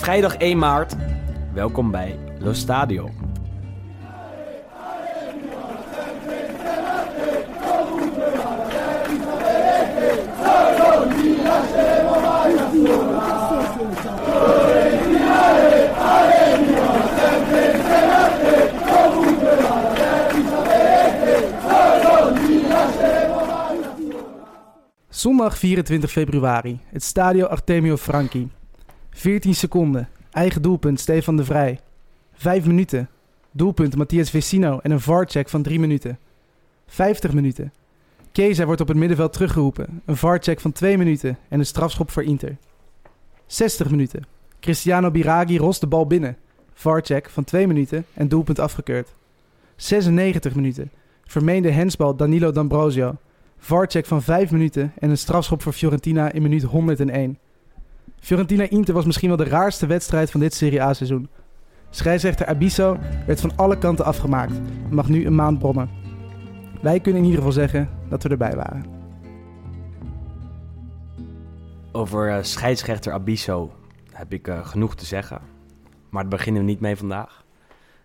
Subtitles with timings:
[0.00, 0.96] vrijdag 1 maart.
[1.52, 3.10] Welkom bij Lo Stadio.
[25.08, 26.80] Zondag 24 februari.
[26.86, 28.59] Het stadio Artemio Franchi.
[29.10, 30.08] 14 seconden.
[30.30, 31.80] Eigen doelpunt Stefan de Vrij.
[32.32, 33.08] 5 minuten.
[33.50, 36.18] Doelpunt Matthias Vecino en een VAR-check van 3 minuten.
[36.86, 37.72] 50 minuten.
[38.32, 40.02] Keza wordt op het middenveld teruggeroepen.
[40.04, 42.56] Een VAR-check van 2 minuten en een strafschop voor Inter.
[43.46, 44.22] 60 minuten.
[44.60, 46.36] Cristiano Biraghi rost de bal binnen.
[46.72, 49.14] VAR-check van 2 minuten en doelpunt afgekeurd.
[49.76, 50.90] 96 minuten.
[51.24, 53.16] Vermeende hensbal Danilo D'Ambrosio.
[53.58, 57.38] VAR-check van 5 minuten en een strafschop voor Fiorentina in minuut 101.
[58.20, 61.28] Fiorentina-Inter was misschien wel de raarste wedstrijd van dit Serie A-seizoen.
[61.90, 64.56] Scheidsrechter Abisso werd van alle kanten afgemaakt
[64.88, 65.90] en mag nu een maand brommen.
[66.82, 68.84] Wij kunnen in ieder geval zeggen dat we erbij waren.
[71.92, 73.72] Over eh, scheidsrechter Abisso
[74.12, 75.40] heb ik eh, genoeg te zeggen.
[76.10, 77.44] Maar daar beginnen we niet mee vandaag.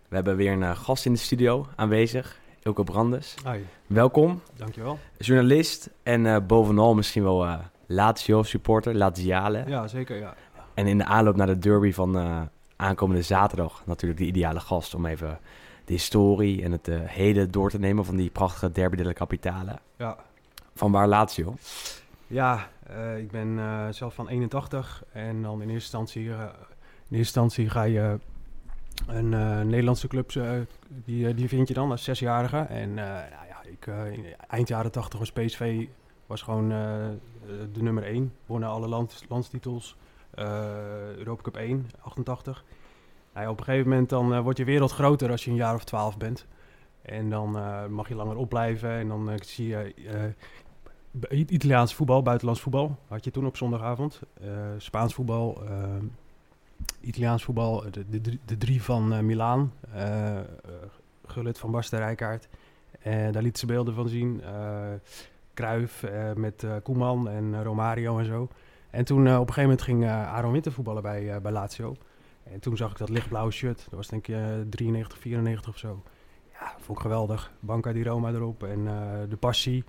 [0.08, 2.38] We hebben weer een eh, gast in de studio aanwezig.
[2.62, 3.34] Ilko Brandes.
[3.44, 4.40] Hoi, Welkom.
[4.56, 4.98] dankjewel.
[5.18, 9.64] Journalist en eh, bovenal misschien wel eh Lazio supporter, Laziale.
[9.66, 10.34] Ja, zeker, ja.
[10.74, 12.40] En in de aanloop naar de derby van eh,
[12.76, 15.38] aankomende zaterdag natuurlijk de ideale gast om even
[15.84, 19.78] de historie en het eh, heden door te nemen van die prachtige derby della Capitale.
[19.96, 20.16] Ja,
[20.74, 21.54] Van waar Lazio?
[22.26, 23.58] ja eh, ik ben
[23.94, 28.18] zelf van 81 en dan in eerste instantie, in eerste instantie ga je
[29.06, 29.28] een
[29.68, 30.32] Nederlandse club,
[30.86, 32.58] die, die vind je dan als zesjarige.
[32.58, 35.86] En nou ja, ik, in eind jaren 80 was PSV
[36.26, 37.14] was gewoon eh, eh,
[37.72, 38.32] de nummer 1.
[38.46, 39.96] Wonnen alle land, landstitels.
[40.30, 42.64] Eh, Europa Cup 1, 88.
[43.34, 45.84] Nou op een gegeven moment dan wordt je wereld groter als je een jaar of
[45.84, 46.46] 12 bent.
[47.02, 47.50] En dan
[47.90, 49.94] mag je langer opblijven en dan zie je
[51.30, 54.20] Italiaans voetbal, buitenlands voetbal had je toen op zondagavond.
[54.78, 55.62] Spaans voetbal,
[57.00, 59.72] Italiaans voetbal, de, de, drie- van eh, Milaan,
[61.26, 62.48] Gullit van Basten Rijkaard.
[63.02, 64.42] Daar lieten ze beelden van zien.
[65.56, 68.48] Cruijff eh, met eh, Koeman en eh, Romario en zo.
[68.90, 71.96] En toen op een gegeven moment ging Aaron Winter voetballen bij, bij Lazio.
[72.42, 73.76] En toen zag ik dat lichtblauwe shirt.
[73.84, 76.02] Dat was denk ik eh, 93, 94 of zo.
[76.52, 77.52] Ja, vond ik geweldig.
[77.60, 78.84] Banca di Roma erop en
[79.28, 79.84] de passie.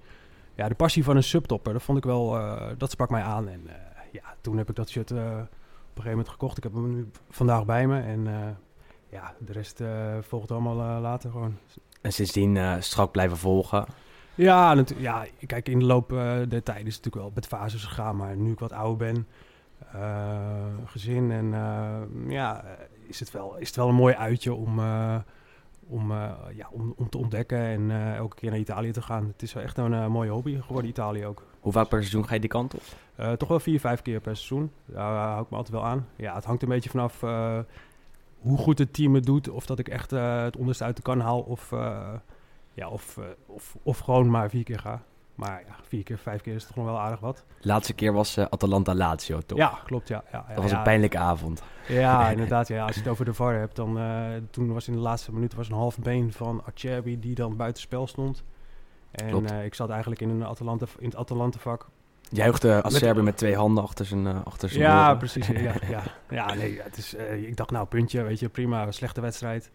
[0.55, 2.39] Ja, de passie van een subtopper, dat vond ik wel,
[2.78, 3.47] dat sprak mij aan.
[3.49, 3.61] En
[4.11, 5.47] ja, toen heb ik dat shirt op een
[5.88, 6.57] gegeven moment gekocht.
[6.57, 7.99] Ik heb hem nu vandaag bij me.
[8.01, 8.28] En
[9.09, 9.81] ja, de rest
[10.22, 11.57] volgt allemaal later gewoon.
[12.01, 13.85] En sindsdien strak blijven volgen.
[14.37, 16.17] Ja, ja, kijk, in de loop eh,
[16.47, 18.15] der tijd is het natuurlijk wel met fases gegaan.
[18.15, 19.27] Maar nu ik wat ouder ben,
[19.91, 22.63] eh, gezin en eh, ja,
[23.07, 24.79] is het, wel, is het wel een mooi uitje om,
[25.87, 26.11] om,
[26.55, 29.27] ja, om, om te ontdekken en elke keer naar Italië te gaan.
[29.27, 31.43] Het is wel echt een mooie hobby geworden, Italië ook.
[31.59, 32.81] Hoe vaak per seizoen ga je die kant op?
[33.37, 34.71] Toch wel vier, vijf keer per seizoen.
[34.85, 36.07] Daar hou ik me altijd wel aan.
[36.15, 37.21] Ja, het hangt een beetje vanaf
[38.39, 39.49] hoe goed het team het doet.
[39.49, 41.39] Of dat ik echt het onderste uit de kan haal.
[41.39, 41.73] Of,
[42.77, 45.01] ja, of, eh, of, of gewoon maar vier keer ga.
[45.35, 47.43] Maar ja, vier keer, vijf keer is toch nog wel aardig wat.
[47.61, 49.57] Laatste keer was eh, Atalanta-Lazio, toch?
[49.57, 50.07] Ja, klopt.
[50.07, 50.77] Ja, ja, ja, Dat was ja.
[50.77, 51.63] een pijnlijke avond.
[51.87, 52.67] Ja, inderdaad.
[52.67, 52.85] Ja.
[52.85, 55.53] Als je het over de VAR hebt, dan eh, toen was in de laatste minuut
[55.53, 58.43] was een half been van Acerbi die dan buitenspel stond.
[59.11, 61.87] En ik zat eigenlijk in, een Atalanta, in het Atalanta-vak.
[62.29, 65.17] Juichte Acerbi met twee handen achter zijn, achter zijn Ja, oren.
[65.17, 65.47] precies.
[65.47, 66.03] Ja, ja.
[66.29, 69.71] ja nee, het is, ik dacht, nou, puntje, weet je, prima, slechte wedstrijd.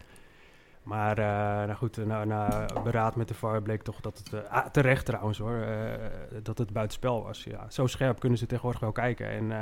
[0.83, 1.25] Maar eh,
[1.67, 5.07] nou goed, na, na beraad met de VAR bleek toch dat het, eh, ah, terecht
[5.07, 6.09] trouwens hoor, eh,
[6.43, 7.45] dat het buitenspel was.
[7.45, 9.53] Ja, zo scherp kunnen ze tegenwoordig wel kijken en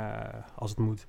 [0.55, 1.07] als het moet.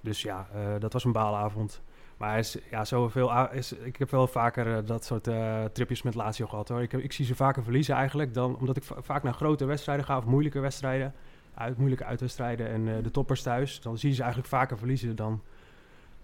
[0.00, 0.46] Dus ja,
[0.78, 1.82] dat was een baalavond.
[2.16, 5.28] Maar is, ja, zoveel, is, ik heb wel vaker dat soort
[5.72, 6.82] tripjes met Lazio gehad hoor.
[6.82, 10.04] Ik, ik zie ze vaker verliezen eigenlijk dan, omdat ik va- vaak naar grote wedstrijden
[10.04, 11.14] ga of moeilijke wedstrijden
[11.54, 15.42] uit, moeilijke uitwedstrijden en de toppers thuis, dan zie je ze eigenlijk vaker verliezen dan,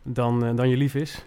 [0.03, 1.27] dan, dan je lief is.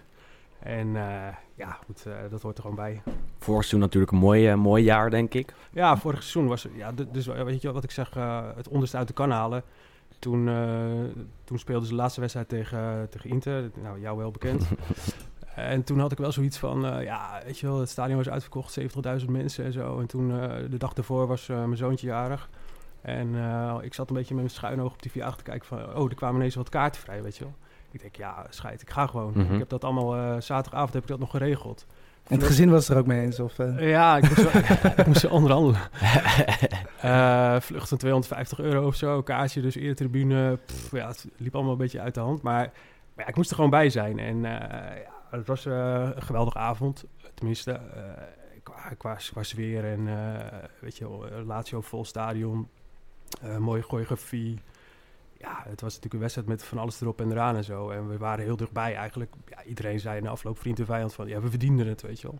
[0.60, 3.02] En eh, ja, goed, eh, dat hoort er gewoon bij.
[3.38, 5.54] Vorig seizoen natuurlijk een mooi, eh, mooi jaar, denk ik.
[5.72, 8.14] Ja, vorig seizoen was ja, dus weet je wat ik zeg,
[8.56, 9.62] het onderste uit de kan halen.
[10.18, 10.44] Toen,
[11.44, 14.68] toen speelden ze de laatste wedstrijd tegen, tegen Inter, nou jou wel bekend.
[15.54, 18.80] en toen had ik wel zoiets van, ja, weet je wel, het stadion was uitverkocht,
[19.20, 20.00] 70.000 mensen en zo.
[20.00, 20.28] En toen,
[20.70, 22.50] de dag daarvoor was mijn zoontje jarig.
[23.00, 23.34] En
[23.82, 26.08] ik zat een beetje met mijn schuin oog op die verjaardag te kijken van, oh,
[26.08, 27.54] er kwamen ineens wat kaarten vrij, weet je wel.
[27.92, 29.32] Ik denk, ja, scheid, ik ga gewoon.
[29.36, 29.52] Mhm.
[29.52, 31.86] Ik heb dat allemaal, eh, zaterdagavond heb ik dat nog geregeld.
[32.28, 33.40] En het gezin was er ook mee eens?
[33.40, 33.90] Of, eh?
[33.90, 35.80] Ja, ik moest, wel- ik moest onderhandelen.
[37.00, 40.58] Eh vlucht van 250 euro of zo, kaartje, dus eertribune.
[40.66, 42.42] Pff, ja, het liep allemaal een beetje uit de hand.
[42.42, 42.58] Maar,
[43.14, 44.18] maar ja, ik moest er gewoon bij zijn.
[44.18, 47.04] En eh, ja, het was eh, een geweldige avond.
[47.34, 47.80] Tenminste, eh,
[48.62, 50.46] qua, qua, qua sfeer en eh,
[50.80, 52.68] weet je, wel, eh, Lazio vol stadion.
[53.42, 54.58] eh, mooie choreografie.
[55.40, 57.90] Ja, het was natuurlijk een wedstrijd met van alles erop en eraan en zo.
[57.90, 59.32] En we waren heel dichtbij eigenlijk.
[59.48, 61.28] Ja, iedereen zei na afloop vriend en vijand van...
[61.28, 62.38] Ja, we verdienden het, weet je wel.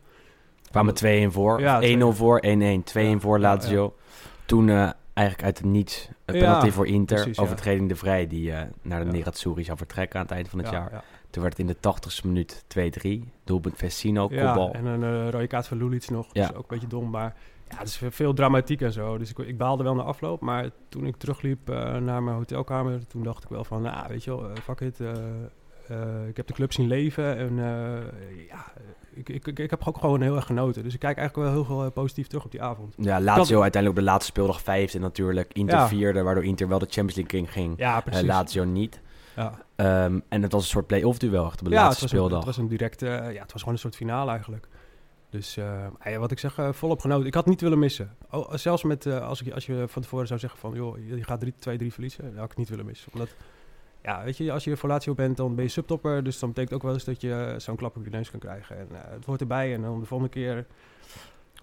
[0.70, 1.60] kwamen 2-1 voor.
[1.60, 2.48] Ja, 1-0 voor, 1-1.
[2.48, 2.50] 2-1
[2.92, 3.94] Ja, voor Lazio.
[4.44, 7.16] Toen eh, eigenlijk uit het niets een penalty voor Inter.
[7.16, 9.10] precies, overtreding de Vrij die eh, naar de.
[9.10, 10.88] Nerazzurri zou vertrekken aan het eind van het Ja, jaar.
[10.92, 11.02] ja.
[11.30, 13.28] Toen werd het in de 80ste minuut 2-3.
[13.44, 14.72] Doelpunt Vecino, Ja, kopbal.
[14.72, 16.26] en een eh rode kaart van Lulic nog.
[16.32, 17.36] Is ook een beetje dom, maar
[17.70, 19.18] ja, het is veel- dramatiek en zo.
[19.18, 23.06] Dus ik, ik baalde wel naar afloop, maar toen ik terugliep eh, naar mijn hotelkamer,
[23.06, 25.00] toen dacht ik wel van, nou, weet je wel, eh, fuck it.
[25.00, 27.56] eh, ik heb de club zien leven en
[28.48, 28.64] ja,
[29.14, 30.82] ik, ik, ik, heb ook gewoon heel erg genoten.
[30.82, 32.94] Dus ik kijk eigenlijk wel heel veel positief terug op die avond.
[32.98, 35.52] Ja, Lazio uiteindelijk op de laatste speeldag vijfde natuurlijk.
[35.52, 35.88] Inter Ja.
[35.88, 37.78] vierde, waardoor Inter wel de Champions League in ging.
[37.78, 38.26] Ja, precies.
[38.26, 39.00] Lazio niet.
[39.36, 39.52] ja.
[39.76, 42.02] Ehm, en het was een soort play-off duel echt op de ja, laatste het was,
[42.02, 42.36] een, speeldag.
[42.38, 44.68] het was een directe, ja, het was gewoon een soort finale eigenlijk.
[45.30, 47.26] Dus eh, ja, wat ik zeg, eh, volop genoten.
[47.26, 48.16] Ik had niet willen missen.
[48.30, 51.24] Oh, zelfs met, eh, als, ik, als je van tevoren zou zeggen van, joh, je
[51.24, 53.12] gaat 2-3 verliezen, dan had ik het niet willen missen.
[53.12, 53.28] Omdat,
[54.02, 56.24] ja, weet je, als je voor Lazio bent, dan ben je subtopper.
[56.24, 58.40] Dus dan betekent ook wel eens dat je eh, zo'n klap op je neus kan
[58.40, 58.78] krijgen.
[58.78, 60.66] En eh, het hoort erbij en dan de volgende keer...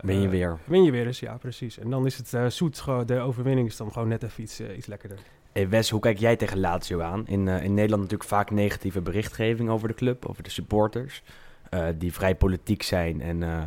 [0.04, 0.58] Ben je eh, weer.
[0.64, 1.80] Win je weer eens, ja, precies.
[1.80, 4.60] En dan is het eh, zoet, gewoon, de overwinning is dan gewoon net even iets,
[4.60, 5.20] eh, iets lekkerder.
[5.52, 7.28] Hey Wes, hoe kijk jij tegen Lazio aan?
[7.28, 11.24] In, eh, in Nederland natuurlijk vaak negatieve berichtgeving over de club, over de supporters.
[11.70, 13.64] Eh, die vrij politiek zijn en eh,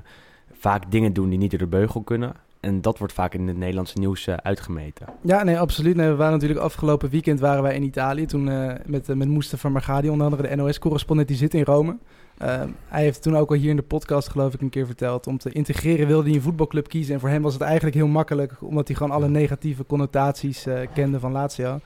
[0.52, 2.34] vaak dingen doen die niet door de beugel kunnen.
[2.60, 5.06] En dat wordt vaak in het Nederlandse nieuws eh, uitgemeten.
[5.22, 5.96] Ja, nee, absoluut.
[5.96, 8.26] Nee, we waren natuurlijk afgelopen weekend waren wij in Italië.
[8.26, 11.96] Toen eh, met, uh, met Mustafa Margadi, onder andere de NOS-correspondent, die zit in Rome.
[12.42, 15.26] Uh, hij heeft toen ook al hier in de podcast, geloof ik, een keer verteld.
[15.26, 17.14] Om te integreren wilde hij een voetbalclub kiezen.
[17.14, 20.80] En voor hem was het eigenlijk heel makkelijk, omdat hij gewoon alle negatieve connotaties uh,
[20.94, 21.80] kende van Lazio.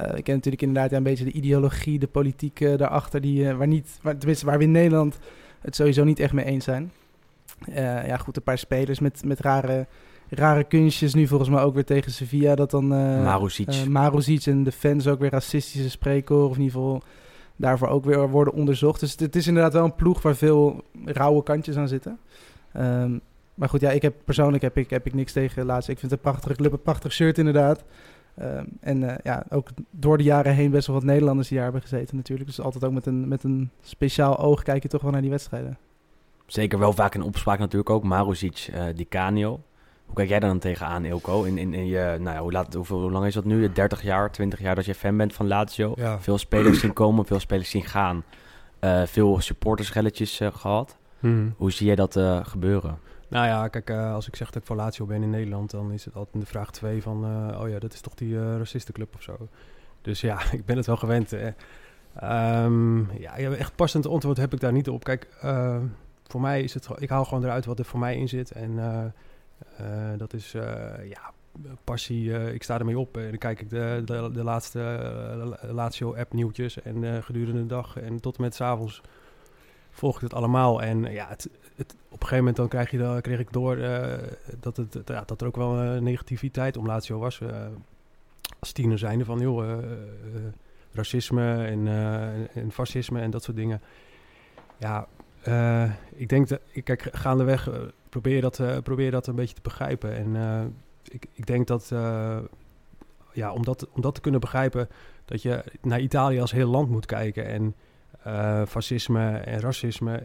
[0.00, 3.42] Uh, ik ken natuurlijk inderdaad ja, een beetje de ideologie, de politiek uh, daarachter, die,
[3.42, 5.18] uh, waar, niet, waar, tenminste, waar we in Nederland
[5.60, 6.92] het sowieso niet echt mee eens zijn.
[7.68, 9.86] Uh, ja, goed, een paar spelers met, met rare,
[10.28, 11.14] rare kunstjes.
[11.14, 12.54] Nu volgens mij ook weer tegen Sevilla.
[12.54, 12.88] Dat dan
[13.22, 13.88] Maruzic.
[13.88, 16.48] Maruzic en de fans ook weer racistische spreekkoren.
[16.48, 17.02] Of in ieder geval
[17.56, 19.00] daarvoor ook weer worden onderzocht.
[19.00, 22.18] Dus het is inderdaad wel een ploeg waar veel rauwe kantjes aan zitten.
[22.76, 23.20] Um,
[23.54, 25.88] maar goed, ja, ik heb persoonlijk heb ik, heb ik niks tegen laatst.
[25.88, 27.84] Ik vind het een prachtige club, een prachtig shirt inderdaad.
[28.42, 31.66] Um, en uh, ja, ook door de jaren heen best wel wat Nederlanders die hier
[31.66, 32.48] hebben gezeten natuurlijk.
[32.48, 35.30] Dus altijd ook met een, met een speciaal oog kijk je toch wel naar die
[35.30, 35.78] wedstrijden.
[36.46, 38.04] Zeker wel vaak in opspraak natuurlijk ook.
[38.04, 39.60] Maruzic, uh, Di Canio.
[40.04, 41.42] Hoe kijk jij daar dan tegenaan, Ilko?
[41.42, 43.72] In, in, in je, nou ja, hoe, laat, hoeveel, hoe lang is dat nu?
[43.72, 45.92] 30 jaar, 20 jaar dat je fan bent van Lazio.
[45.96, 46.20] Ja.
[46.20, 48.24] Veel spelers zien komen, veel spelers zien gaan.
[48.80, 50.96] Uh, veel supportersrelletjes uh, gehad.
[51.18, 51.54] Hmm.
[51.56, 52.98] Hoe zie jij dat uh, gebeuren?
[53.30, 55.92] Nou ja, kijk, uh, als ik zeg dat ik voor Lazio ben in Nederland, dan
[55.92, 58.56] is het altijd de vraag 2 van, uh, oh ja, dat is toch die uh,
[58.56, 59.48] racistenclub of zo.
[60.02, 61.32] Dus ja, ik ben het wel gewend.
[62.22, 65.04] Um, ja, echt passend antwoord heb ik daar niet op.
[65.04, 65.28] Kijk,
[66.26, 68.50] voor mij is het, ik haal gewoon eruit wat er voor mij in zit.
[68.50, 68.76] En
[70.16, 70.52] dat is,
[71.04, 71.32] ja,
[71.84, 72.52] passie.
[72.52, 77.22] ik sta ermee op en dan kijk ik de, de, de laatste Lazio-app nieuwtjes en
[77.22, 79.02] gedurende de dag en tot en met 's avonds
[79.90, 80.82] volg ik het allemaal.
[80.82, 81.48] En ja, het,
[81.88, 84.14] op een gegeven moment dan krijg, je dan, kreeg ik door uh,
[84.60, 87.40] dat, het, ja, dat er ook wel een negativiteit om Lazio was.
[87.40, 87.66] Uh,
[88.58, 89.76] als tiener zijnde van, joh, uh,
[90.92, 91.88] racisme en,
[92.54, 93.80] en, fascisme en dat soort dingen.
[94.76, 95.06] Ja,
[96.14, 97.70] ik denk dat, kijk, gaandeweg
[98.08, 100.16] probeer, dat, probeer dat een beetje te begrijpen.
[100.16, 100.36] En
[101.04, 101.88] ik, ik denk dat,
[103.32, 104.88] ja, om dat, om dat te kunnen begrijpen,
[105.24, 107.74] dat je naar Italië als heel land moet kijken en...
[108.26, 110.22] Uh, fascisme en racisme,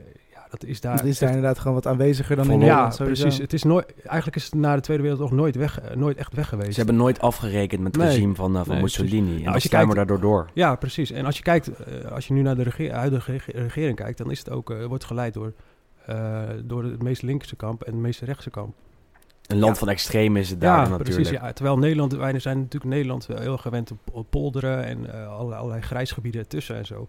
[0.59, 0.97] dat is daar...
[0.97, 2.97] Dat is daar inderdaad gewoon wat aanweziger dan in ja, Nederland.
[2.97, 3.37] Ja, precies.
[3.37, 6.49] Het is nooit, eigenlijk is het na de Tweede Wereldoorlog nooit, weg, nooit echt weg
[6.49, 6.71] geweest.
[6.71, 8.13] Ze hebben nooit afgerekend met het nee.
[8.13, 9.35] regime van, uh, van nee, Mussolini.
[9.35, 10.49] En nou, als je kijkt daardoor door.
[10.53, 11.11] Ja, precies.
[11.11, 11.69] En als je kijkt,
[12.11, 15.33] als je nu naar de regeer, huidige regering kijkt, dan is het ook, wordt geleid
[15.33, 15.53] door,
[16.63, 18.75] door het meest linkse kamp en het meest rechtse kamp.
[19.45, 19.79] Een land ja.
[19.79, 21.09] van extreem is het daar ja, natuurlijk.
[21.09, 21.53] Precies, ja.
[21.53, 26.75] Terwijl Nederland, wij zijn natuurlijk Nederland heel gewend op polderen en allerlei, allerlei grijsgebieden ertussen
[26.75, 27.07] en zo.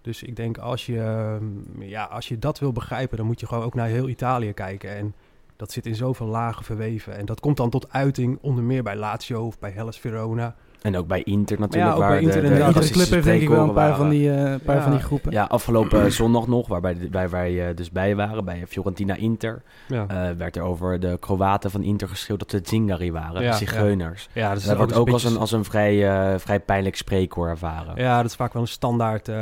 [0.00, 1.38] Dus ik denk, als je,
[1.78, 4.96] ja, als je dat wil begrijpen, dan moet je gewoon ook naar heel Italië kijken.
[4.96, 5.14] En
[5.56, 7.16] dat zit in zoveel lagen verweven.
[7.16, 10.56] En dat komt dan tot uiting onder meer bij Lazio of bij Hellas Verona.
[10.82, 11.92] En ook bij Inter natuurlijk.
[11.94, 12.74] ook waar bij de- Inter de inderdaad.
[12.74, 14.82] Iedere club heeft denk ik wel een paar van die, eh, paar Ja.
[14.82, 15.32] van die groepen.
[15.32, 19.62] Ja, afgelopen zondag nog, waarbij de- waar wij eh, dus bij waren, bij Fiorentina Inter,
[19.88, 23.50] Ja, eh, werd er over de Kroaten van Inter geschreeuwd dat ze Zingari waren, Ja,
[23.50, 24.28] de zigeuners.
[24.32, 27.92] ja dat, wordt ook als een, als een vrij, eh, vrij pijnlijk spreekwoord ervaren.
[27.96, 29.28] Ja, dat is vaak wel een standaard.
[29.28, 29.34] eh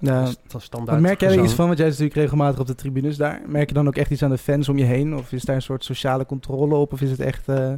[0.00, 0.24] Ja.
[0.26, 1.66] st- standaard merk jij er iets van?
[1.66, 3.40] Want jij is natuurlijk regelmatig op de tribunes daar.
[3.46, 5.16] Merk je dan ook echt iets aan de fans om je heen?
[5.16, 6.92] Of is daar een soort sociale controle op?
[6.92, 7.72] Of is het echt eh,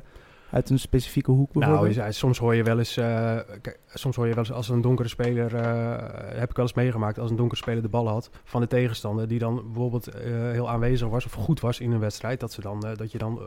[0.50, 2.14] uit een specifieke hoek Nou, bijvoorbeeld?
[2.14, 3.36] soms hoor je wel eens, eh,
[3.94, 7.18] soms hoor je wel eens als een donkere speler, eh, heb ik wel eens meegemaakt,
[7.18, 10.70] als een donkere speler de bal had van de tegenstander, die dan bijvoorbeeld eh, heel
[10.70, 13.40] aanwezig was of goed was in een wedstrijd, dat, ze dan, dat je dan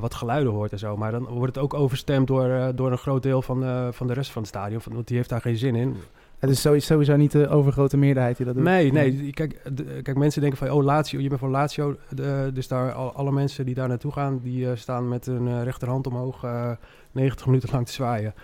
[0.00, 0.96] wat geluiden hoort en zo.
[0.96, 4.30] Maar dan wordt het ook overstemd door, door een groot deel van, van de rest
[4.30, 5.96] van het stadion, want die heeft daar geen zin in.
[6.38, 8.64] Het is sowieso, sowieso niet de overgrote meerderheid die dat doet.
[8.64, 9.30] Nee, nee.
[9.32, 9.60] Kijk,
[10.02, 11.96] kijk, mensen denken van, oh, Lazio, je bent van Lazio.
[12.08, 15.48] De, dus daar, al, alle mensen die daar naartoe gaan, die eh, staan met hun
[15.48, 16.70] eh, rechterhand omhoog eh
[17.12, 18.34] 90 minuten lang te zwaaien.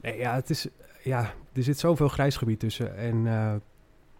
[0.00, 0.68] Nee, ja, het is,
[1.02, 2.96] ja, er zit zoveel grijs gebied tussen.
[2.96, 3.54] En eh,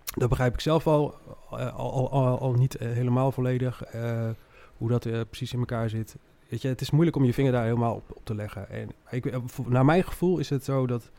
[0.04, 1.14] dat begrijp ik zelf al,
[1.50, 4.28] eh, al, al, al, niet eh, helemaal volledig, eh,
[4.76, 6.16] hoe dat eh, precies in elkaar zit.
[6.48, 8.70] Weet je, het is moeilijk om je vinger daar helemaal op, op te leggen.
[8.70, 11.10] En ik, eh, naar mijn gevoel is het zo dat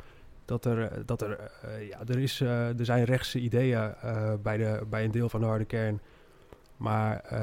[0.50, 3.94] dat er, eh, dat er, eh, ja, er, is, eh, er zijn rechtse ideeën
[4.42, 6.00] bij, de, bij een deel van de harde kern.
[6.78, 7.36] Maar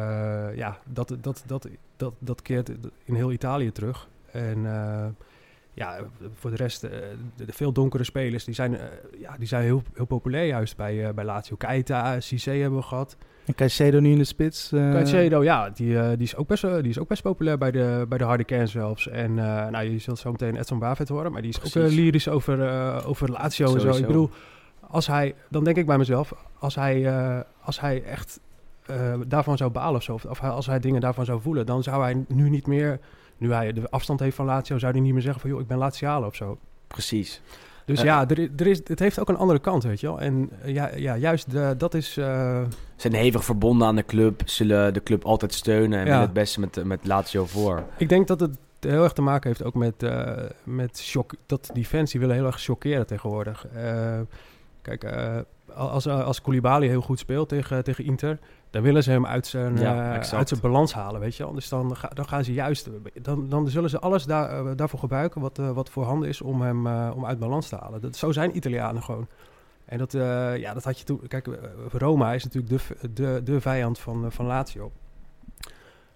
[0.57, 2.71] ja, dat, dat, dat, dat, dat keert
[3.05, 4.09] in heel Italië terug.
[4.31, 4.63] En
[5.75, 5.99] ja,
[6.35, 8.79] voor de rest, de, veel donkere spelers, die zijn,
[9.19, 11.57] ja, die zijn heel, heel populair juist bij, bij Lazio.
[11.57, 13.17] Keita, Cissé hebben we gehad.
[13.47, 14.73] En Caicedo nu in de spits.
[14.73, 17.71] eh, Caicedo, ja, die, eh, die, is ook best, die is ook best populair bij
[17.71, 19.09] de, bij de harde kern zelfs.
[19.09, 21.95] En eh, nou, je zult zo meteen Edson Bavet horen, maar die is ook Precies.
[21.97, 23.91] lyrisch over, eh, over Lazio en zo.
[23.91, 24.31] Ik bedoel,
[24.81, 28.41] als hij, dan denk ik bij mezelf, als hij, eh, als hij echt
[28.87, 32.03] eh, daarvan zou balen of zo, of als hij dingen daarvan zou voelen, dan zou
[32.03, 33.01] hij nu niet meer,
[33.39, 35.67] nu hij de afstand heeft van Lazio, zou hij niet meer zeggen van, joh, ik
[35.67, 36.59] ben Laziale of zo.
[36.87, 37.43] Precies.
[37.87, 40.21] Dus Eh, ja, er, er is, het heeft ook een andere kant, weet je wel.
[40.21, 42.17] En eh, ja, ja, juist de, dat is...
[42.17, 42.25] eh,
[42.63, 46.33] Ze zijn hevig verbonden aan de club, zullen de club altijd steunen en willen het
[46.33, 47.83] beste met, met Lazio voor.
[47.99, 50.33] Ik denk dat het heel erg te maken heeft ook met, eh,
[50.65, 51.33] met shock.
[51.47, 53.67] Dat die fans die willen heel erg shockeren tegenwoordig.
[53.75, 54.21] Eh,
[54.83, 55.37] kijk, eh,
[55.75, 58.39] als, als Koulibaly heel goed speelt tegen, tegen Inter,
[58.77, 61.51] dan willen ze hem uit zijn, Ja, eh, uit zijn balans halen, weet je.
[61.55, 62.89] Dus dan, ga, dan gaan ze juist,
[63.23, 66.63] dan, dan zullen ze alles daar, eh, daarvoor gebruiken wat, eh, wat voorhanden is om
[66.63, 68.01] hem om uit balans te halen.
[68.01, 69.27] Dat, zo zijn Italianen gewoon.
[69.85, 70.13] En dat,
[70.59, 71.21] ja, dat had je toen.
[71.29, 71.49] Kijk,
[71.93, 74.93] Roma is natuurlijk de, de, de vijand van, van Lazio.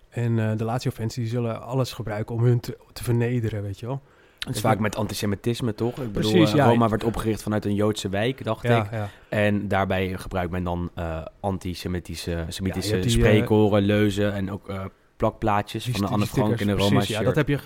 [0.08, 4.02] En de Lazio-fans die zullen alles gebruiken om hun te, te vernederen, weet je wel.
[4.46, 5.90] Het is vaak met antisemitisme, toch?
[5.98, 6.66] Ik bedoel, Precies, eh, ja.
[6.66, 8.90] Roma werd opgericht vanuit een Joodse wijk, dacht Ja, ik.
[8.90, 9.08] ja.
[9.28, 14.72] En daarbij gebruikt men dan eh antisemitische semitische die, eh, spreekhoren, leuzen en ook
[15.16, 17.58] plakplaatjes Die van de Anne Frank en de Roma precies, ja, dat heb je.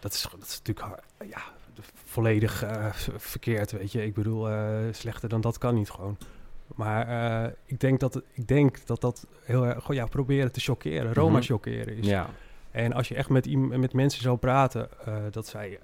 [0.00, 1.40] Dat is, dat is natuurlijk ja,
[2.04, 2.64] volledig
[3.16, 4.04] verkeerd, weet je.
[4.04, 4.48] Ik bedoel,
[4.90, 6.16] slechter dan dat kan niet gewoon.
[6.74, 7.06] Maar
[7.66, 11.36] ik, denk dat, ik denk dat dat heel erg, gewoon, ja, proberen te chockeren, Roma
[11.38, 11.46] Mhm.
[11.46, 12.06] chockeren is.
[12.06, 12.26] Ja,
[12.70, 14.88] En als je echt met, iem- met mensen zou praten,
[15.30, 15.78] dat zij,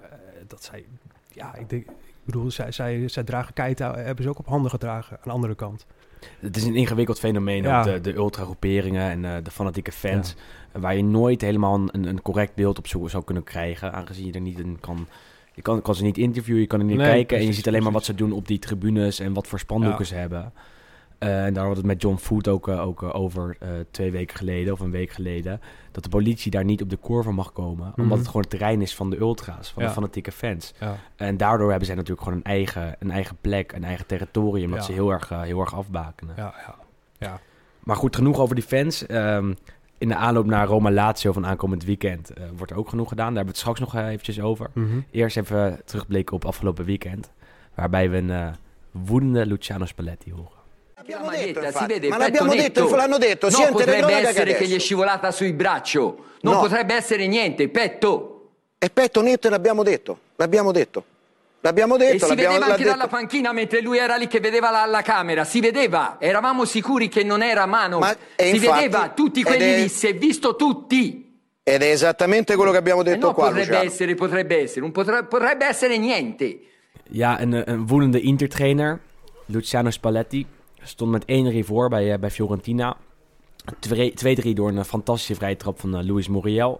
[0.49, 0.85] dat zij,
[1.33, 1.91] ja, ik denk, ik
[2.25, 5.29] bedoel, zij, zij, zij dragen Keita, eh, hebben ze ook op handen gedragen aan de
[5.31, 5.85] andere kant.
[6.39, 7.83] het is een ingewikkeld fenomeen, Ja.
[7.83, 10.35] de, de ultra-groeperingen en eh, de fanatieke fans,
[10.71, 14.31] waar je nooit helemaal een, een correct beeld op zou, zou kunnen krijgen, aangezien je
[14.33, 15.07] er niet in kan...
[15.53, 17.67] Je kan, kan ze niet interviewen, je kan er niet Nee, kijken en je ziet
[17.67, 20.05] alleen maar wat ze doen op die tribunes en wat voor spandoeken Ja.
[20.05, 20.53] ze hebben.
[21.19, 23.57] Eh, en daar hadden we het met John Foot ook, eh, ook eh, over
[23.91, 25.61] twee weken geleden of een week geleden.
[25.91, 27.85] Dat de politie daar niet op de curve mag komen.
[27.87, 28.17] Omdat Mhm.
[28.17, 29.87] het gewoon het terrein is van de ultra's, van Ja.
[29.87, 30.73] de fanatieke fans.
[30.79, 30.95] Ja.
[31.15, 34.71] En daardoor hebben zij natuurlijk gewoon een eigen, een eigen plek, een eigen territorium.
[34.71, 36.33] Dat ze heel erg, heel erg afbakenen.
[36.37, 36.75] Ja, ja.
[37.17, 37.39] ja.
[37.79, 39.05] Maar goed, genoeg over die fans.
[39.05, 39.53] Ehm,
[39.97, 43.33] in de aanloop naar Roma Lazio van aankomend weekend wordt er ook genoeg gedaan.
[43.33, 44.69] Daar hebben we het straks nog eventjes over.
[44.73, 44.99] Mhm.
[45.11, 47.31] Eerst even terugblikken op afgelopen weekend.
[47.75, 48.47] Waarbij we een eh,
[48.91, 50.57] woedende Luciano Spalletti horen.
[51.09, 51.77] L'abbiamo Ma detto, infatti.
[51.77, 52.95] si vede, ma l'abbiamo detto, netto.
[52.95, 54.71] l'hanno detto, No, sia in potrebbe essere che adesso.
[54.71, 56.25] gli è scivolata sul braccio.
[56.41, 56.59] Non No.
[56.61, 58.49] potrebbe essere niente, petto.
[58.77, 61.03] E petto netto l'abbiamo detto, l'abbiamo detto.
[61.61, 62.95] L'abbiamo E detto, si l'abbiamo vedeva anche detto.
[62.95, 65.43] dalla panchina mentre lui era lì che vedeva la, la camera.
[65.43, 67.99] Si vedeva, eravamo sicuri che non era mano.
[67.99, 71.37] Ma- e si infatti- vedeva, tutti quelli è- lì, si è visto tutti.
[71.61, 73.85] Ed è esattamente quello che abbiamo E detto no, qua, potrebbe Luciano.
[73.89, 74.79] essere, potrebbe essere.
[74.81, 76.59] Non potre- potrebbe essere niente.
[77.09, 78.97] Ja, een, eh, een woedende Inter-trainer,
[79.47, 80.45] Luciano Spalletti,
[80.81, 82.97] stond met 1-3 voor bij, eh, bij Fiorentina.
[83.79, 86.79] 2-3 door een fantastische vrije trap van eh, Luis Muriel.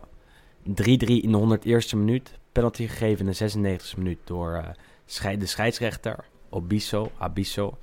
[0.63, 2.39] 3-3 in de 101ste minuut.
[2.51, 7.77] Penalty gegeven in de 96e minuut door eh, de scheidsrechter, Obiso, Abiso.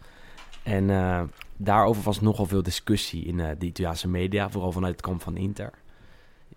[0.62, 1.23] En eh,
[1.56, 5.37] daarover was nogal veel discussie in eh, de Italiaanse media, vooral vanuit het kamp van
[5.37, 5.70] Inter.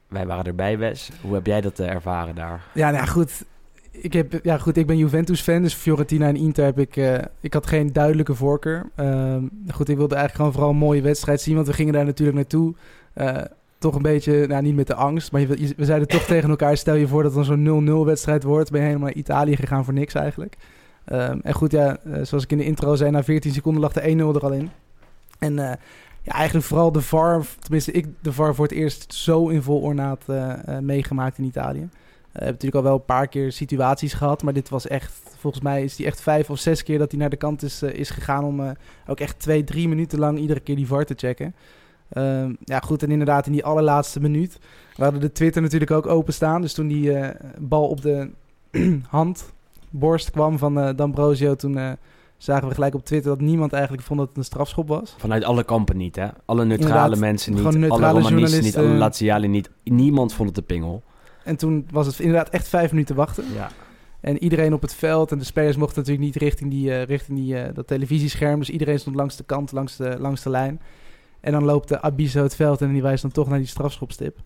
[0.07, 1.09] Wij waren erbij, Wes.
[1.21, 2.65] Hoe heb jij dat ervaren daar?
[2.73, 3.45] Ja, nou goed.
[3.91, 7.53] Ik heb, ja goed, ik ben Juventus-fan, dus Fiorentina en Inter heb ik, eh, ik
[7.53, 8.89] had geen duidelijke voorkeur.
[8.95, 9.43] Ehm,
[9.73, 12.37] goed, ik wilde eigenlijk gewoon vooral een mooie wedstrijd zien, want we gingen daar natuurlijk
[12.37, 12.73] naartoe.
[13.13, 13.37] Eh,
[13.77, 16.77] toch een beetje, nou niet met de angst, maar je, we zeiden toch tegen elkaar,
[16.77, 19.55] stel je voor dat het dan zo'n 0-0 wedstrijd wordt, ben je helemaal naar Italië
[19.55, 20.57] gegaan voor niks eigenlijk.
[21.05, 23.93] Ehm, en goed, ja, eh, zoals ik in de intro zei, na 14 seconden lag
[23.93, 24.69] de 1-0 er al in.
[25.39, 25.53] En
[26.21, 29.81] ja, eigenlijk vooral de VAR, tenminste ik de VAR voor het eerst zo in vol
[29.81, 30.25] ornaat
[30.81, 31.89] meegemaakt in Italië.
[32.31, 35.63] We hebben natuurlijk al wel een paar keer situaties gehad, maar dit was echt, volgens
[35.63, 37.93] mij is die echt vijf of zes keer dat hij naar de kant is, eh,
[37.93, 38.71] is gegaan om eh,
[39.07, 41.53] ook echt twee, drie minuten lang iedere keer die VAR te checken.
[42.09, 44.59] Ehm, ja, goed, en inderdaad in die allerlaatste minuut.
[44.95, 48.29] We hadden de Twitter natuurlijk ook openstaan, dus toen die eh, bal op de
[49.07, 49.53] hand,
[49.89, 51.91] borst kwam van eh D'Ambrosio, toen eh,
[52.37, 55.15] zagen we gelijk op Twitter dat niemand eigenlijk vond dat het een strafschop was.
[55.17, 56.27] Vanuit alle kampen niet, hè?
[56.45, 58.87] Alle neutrale Inderdaad, mensen niet, neutrale alle Romanisten niet, alle.
[58.87, 59.69] Laziali niet.
[59.83, 61.03] Niemand vond het een pingel.
[61.43, 63.43] En toen was het inderdaad echt vijf minuten wachten.
[63.53, 63.69] Ja.
[64.19, 67.37] En iedereen op het veld en de spelers mochten natuurlijk niet richting, die, eh, richting
[67.37, 68.59] die, eh, dat televisiescherm.
[68.59, 70.81] Dus iedereen stond langs de kant, langs de, langs de lijn.
[71.39, 74.37] En dan loopt de Abiso het veld en die wijst dan toch naar die strafschopstip.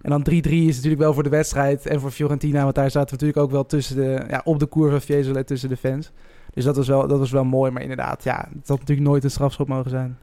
[0.00, 2.62] En dan 3-3 is natuurlijk wel voor de wedstrijd en voor Fiorentina.
[2.62, 5.44] Want daar zaten we natuurlijk ook wel tussen de, ja, op de koer van Fiesole
[5.44, 6.12] tussen de fans.
[6.54, 7.70] Dus dat was, wel, dat was wel mooi.
[7.70, 10.18] Maar inderdaad, ja, het had natuurlijk nooit een strafschop mogen zijn.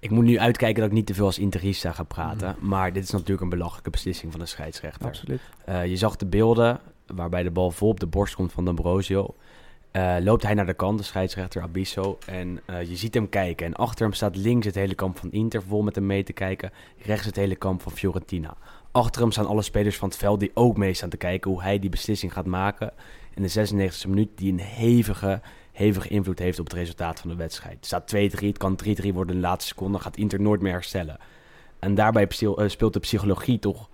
[0.00, 2.56] Ik moet nu uitkijken dat ik niet te veel als interista ga praten.
[2.60, 5.06] Maar dit is natuurlijk een belachelijke beslissing van de scheidsrechter.
[5.06, 5.40] Absoluut.
[5.64, 9.34] Eh, je zag de beelden waarbij de bal vol op de borst komt van D'Ambrosio.
[9.90, 12.18] Eh, loopt hij naar de kant, de scheidsrechter Abisso.
[12.26, 13.66] En eh, je ziet hem kijken.
[13.66, 16.32] En achter hem staat links het hele kamp van Inter vol met hem mee te
[16.32, 16.70] kijken.
[17.04, 18.56] Rechts het hele kamp van Fiorentina.
[18.90, 21.62] Achter hem staan alle spelers van het veld die ook mee staan te kijken hoe
[21.62, 22.92] hij die beslissing gaat maken.
[23.34, 25.40] In de 96e minuut die een hevige,
[25.80, 27.76] hevige invloed heeft op het resultaat van de wedstrijd.
[27.76, 29.98] Het staat 2-3, het kan 3-3 worden in de laatste seconde.
[29.98, 31.18] Gaat Inter nooit meer herstellen.
[31.78, 33.88] En daarbij eh, speelt de psychologie toch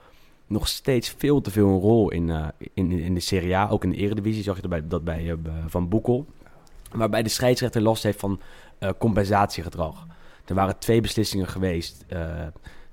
[0.46, 3.68] nog steeds veel te veel een rol in, eh, in, in de Serie A.
[3.68, 6.26] Ook in de Eredivisie zag je dat bij, dat bij eh, Van Boekel.
[6.92, 8.40] Waarbij de scheidsrechter last heeft van
[8.78, 10.06] eh, compensatiegedrag.
[10.44, 12.04] Er waren twee beslissingen geweest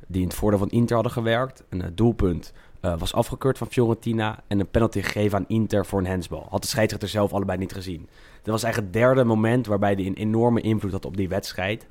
[0.08, 1.64] die in het voordeel van Inter hadden gewerkt.
[1.70, 6.48] Een doelpunt was afgekeurd van Fiorentina en een penalty gegeven aan Inter voor een handsbal.
[6.50, 8.10] Had de scheidsrechter zelf allebei niet gezien.
[8.44, 11.88] Dat was eigenlijk het derde moment waarbij hij een enorme invloed had op die wedstrijd.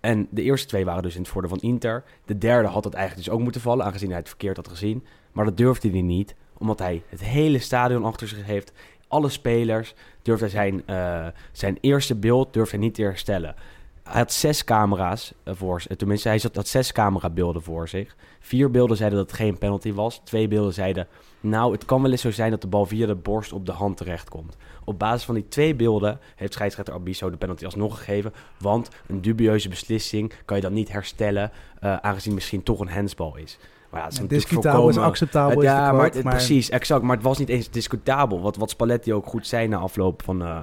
[0.00, 2.04] En de eerste twee waren dus in het voordeel van Inter.
[2.24, 5.04] De derde had het eigenlijk dus ook moeten vallen, aangezien hij het verkeerd had gezien.
[5.32, 8.72] Maar dat durfde hij niet, omdat hij het hele stadion achter zich heeft.
[9.08, 13.54] Alle spelers durfde hij zijn, eh, zijn eerste beeld durfde hij niet te herstellen.
[14.10, 15.96] Hij had zes camera's eh, voor zich.
[15.96, 18.16] Tenminste, hij zat, had zes camerabeelden voor zich.
[18.40, 20.20] Vier beelden zeiden dat het geen penalty was.
[20.24, 21.06] Twee beelden zeiden,
[21.40, 23.72] nou, het kan wel eens zo zijn dat de bal via de borst op de
[23.72, 24.56] hand terechtkomt.
[24.84, 28.32] Op basis van die twee beelden heeft scheidsrechter Abiso de penalty alsnog gegeven.
[28.58, 33.36] Want een dubieuze beslissing kan je dan niet herstellen, eh, aangezien misschien toch een handsbal
[33.36, 33.58] is.
[33.90, 35.50] Maar ja, het is natuurlijk Discutabel is volkomen- acceptabel.
[35.50, 37.02] is de ja, maar, precies, exact.
[37.02, 38.40] Maar het was niet eens discutabel.
[38.40, 40.58] Wat, wat Spalletti ook goed zei na afloop van, eh,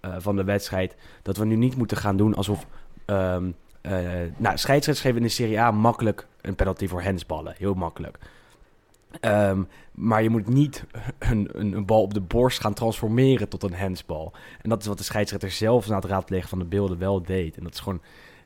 [0.00, 0.96] eh, van de wedstrijd.
[1.22, 2.66] Dat we nu niet moeten gaan doen alsof...
[3.08, 3.92] eh,
[4.36, 7.54] nou, scheidsrechters geven in de Serie A makkelijk een penalty voor handsballen.
[7.58, 8.18] Heel makkelijk.
[9.20, 10.84] Ehm, maar je moet niet
[11.18, 14.32] een, een, een bal op de borst gaan transformeren tot een handsbal.
[14.62, 17.56] En dat is wat de scheidsrechter zelf na het raadplegen van de beelden wel deed.
[17.56, 18.00] En dat is gewoon,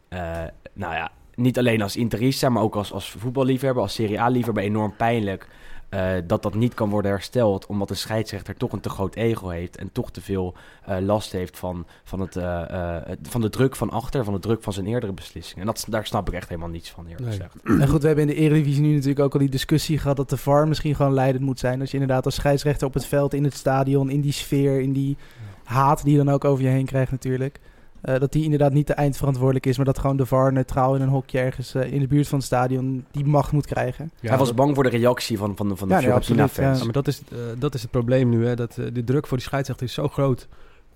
[0.08, 4.62] eh, nou ja, niet alleen als interista, maar ook als, als voetballiefhebber, als Serie A-liefhebber
[4.62, 5.48] enorm pijnlijk.
[5.92, 9.48] Eh, dat dat niet kan worden hersteld, omdat de scheidsrechter toch een te groot ego
[9.48, 10.54] heeft en toch te veel
[10.86, 12.62] eh, last heeft van, van, het, eh,
[13.04, 15.60] het- van de druk van achter, van de druk van zijn eerdere beslissingen.
[15.60, 17.30] En dat, daar snap ik echt helemaal niets van, eerlijk Nee.
[17.30, 17.54] gezegd.
[17.82, 20.30] En goed, we hebben in de Eredivisie nu natuurlijk ook al die discussie gehad dat
[20.30, 21.78] de VAR misschien gewoon leidend moet zijn.
[21.78, 24.92] Dat je inderdaad als scheidsrechter op het veld, in het stadion, in die sfeer, in
[24.92, 25.16] die
[25.64, 27.58] haat die je dan ook over je heen krijgt natuurlijk.
[28.02, 31.00] Eh, dat die inderdaad niet de eindverantwoordelijk is, maar dat gewoon de VAR neutraal in
[31.00, 34.10] een hokje ergens eh, in de buurt van het stadion die macht moet krijgen.
[34.20, 36.56] Hij was bang voor de reactie van, van, de- van de Ja, nee, Fiorentina-fans.
[36.72, 36.78] ja.
[36.78, 38.46] Ja, maar dat is, eh, dat is het probleem nu.
[38.46, 38.54] Hè?
[38.56, 40.48] Dat, eh, de druk voor die scheidsrechter is zo groot.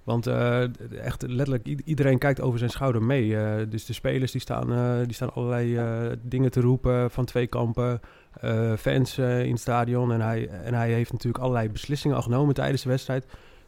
[0.05, 0.63] Want eh,
[1.05, 3.37] echt letterlijk iedereen kijkt over zijn schouder mee.
[3.37, 5.85] Eh, dus de spelers die staan, eh, die staan allerlei eh,
[6.23, 8.01] dingen te roepen van twee kampen.
[8.41, 10.13] eh, fans eh, in het stadion.
[10.13, 13.27] En hij, en hij heeft natuurlijk allerlei beslissingen al genomen tijdens de wedstrijd.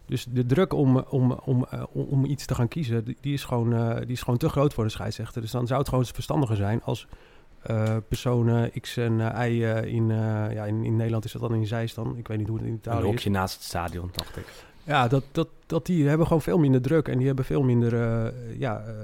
[0.08, 3.72] Dus de druk om, om, om, eh, om, iets te gaan kiezen, die, is gewoon,
[3.72, 5.40] eh, die is gewoon te groot voor de scheidsrechter.
[5.42, 7.06] Dus dan zou het gewoon verstandiger zijn als
[7.62, 9.18] eh, personen X en
[9.50, 12.16] Y in, ja, in, in Nederland is dat dan in Zeist dan.
[12.16, 13.04] Ik weet niet hoe het in Een Italië is.
[13.04, 14.46] hokje naast het stadion, dacht ik.
[14.88, 17.94] Ja, dat, dat, dat die hebben gewoon veel minder druk en die hebben veel minder
[17.94, 18.94] eh, ja, eh,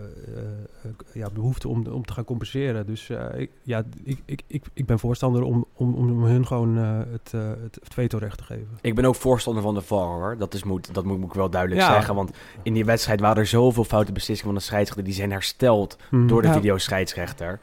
[0.83, 2.87] eh, ja, behoefte om, om te gaan compenseren.
[2.87, 7.33] Dus ik, ja, ik, ik, ik, ik ben voorstander om, om, om hun gewoon het,
[7.33, 8.69] het, veto-recht te geven.
[8.81, 10.37] Ik ben ook voorstander van de VAR, hoor.
[10.39, 11.93] Dat, is moet, dat moet, ik wel duidelijk Ja.
[11.93, 12.15] zeggen.
[12.15, 12.31] Want
[12.63, 15.05] in die wedstrijd waren er zoveel foute beslissingen van de scheidsrechter...
[15.05, 16.27] die zijn hersteld Mhm.
[16.27, 16.55] door de Ja.
[16.55, 17.59] videoscheidsrechter.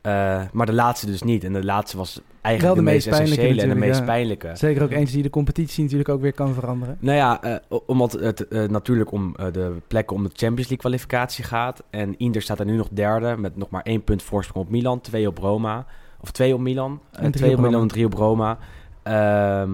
[0.00, 1.44] Eh, maar de laatste dus niet.
[1.44, 4.50] En de laatste was eigenlijk Wel de, de meest essentiële en de meest pijnlijke.
[4.54, 6.96] Zeker ook eentje die de competitie natuurlijk ook weer kan veranderen.
[7.00, 10.76] Nou ja, o- omdat het eh, natuurlijk om eh, de plekken om de Champions League
[10.76, 11.82] kwalificatie gaat.
[11.90, 15.00] En Inter staat er nu nog derde met nog maar één punt voorsprong op Milan,
[15.00, 15.86] twee op Roma.
[16.20, 18.58] Of twee op Milan, En twee op op Milan en drie op Roma.
[19.02, 19.70] Ehm,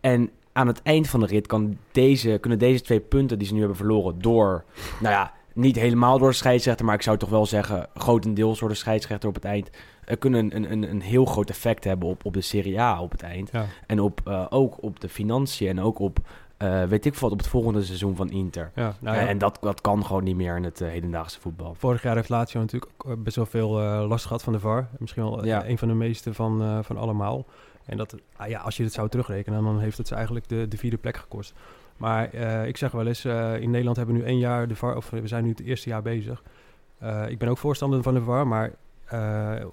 [0.00, 3.52] en aan het eind van de rit kan deze, kunnen deze twee punten die ze
[3.52, 4.64] nu hebben verloren door,
[5.00, 8.68] nou ja, niet helemaal door de scheidsrechter, maar ik zou toch wel zeggen, grotendeels door
[8.68, 9.70] de scheidsrechter op het eind,
[10.18, 13.22] kunnen een, een, een heel groot effect hebben op, op de Serie A op het
[13.22, 13.50] eind.
[13.52, 13.64] Ja.
[13.86, 16.18] En op, eh, ook op de financiën en ook op,
[16.56, 18.70] eh, weet ik wat, op het volgende seizoen van Inter.
[18.74, 19.26] Ja, nou ja.
[19.26, 21.74] En dat, dat kan gewoon niet meer in het eh, hedendaagse voetbal.
[21.74, 23.70] Vorig jaar heeft Lazio natuurlijk ook best wel veel
[24.06, 24.88] last gehad van de VAR.
[24.98, 25.66] Misschien wel Ja.
[25.66, 27.46] een van de meeste van, van allemaal.
[27.84, 30.68] En dat, ah ja, als je het zou terugrekenen, dan heeft het ze eigenlijk de,
[30.68, 31.54] de vierde plek gekost.
[31.96, 32.34] Maar
[32.66, 33.24] ik zeg wel eens,
[33.60, 35.88] in Nederland hebben we nu één jaar de VAR, of we zijn nu het eerste
[35.88, 36.42] jaar bezig.
[37.28, 38.72] Ik ben ook voorstander van de VAR, maar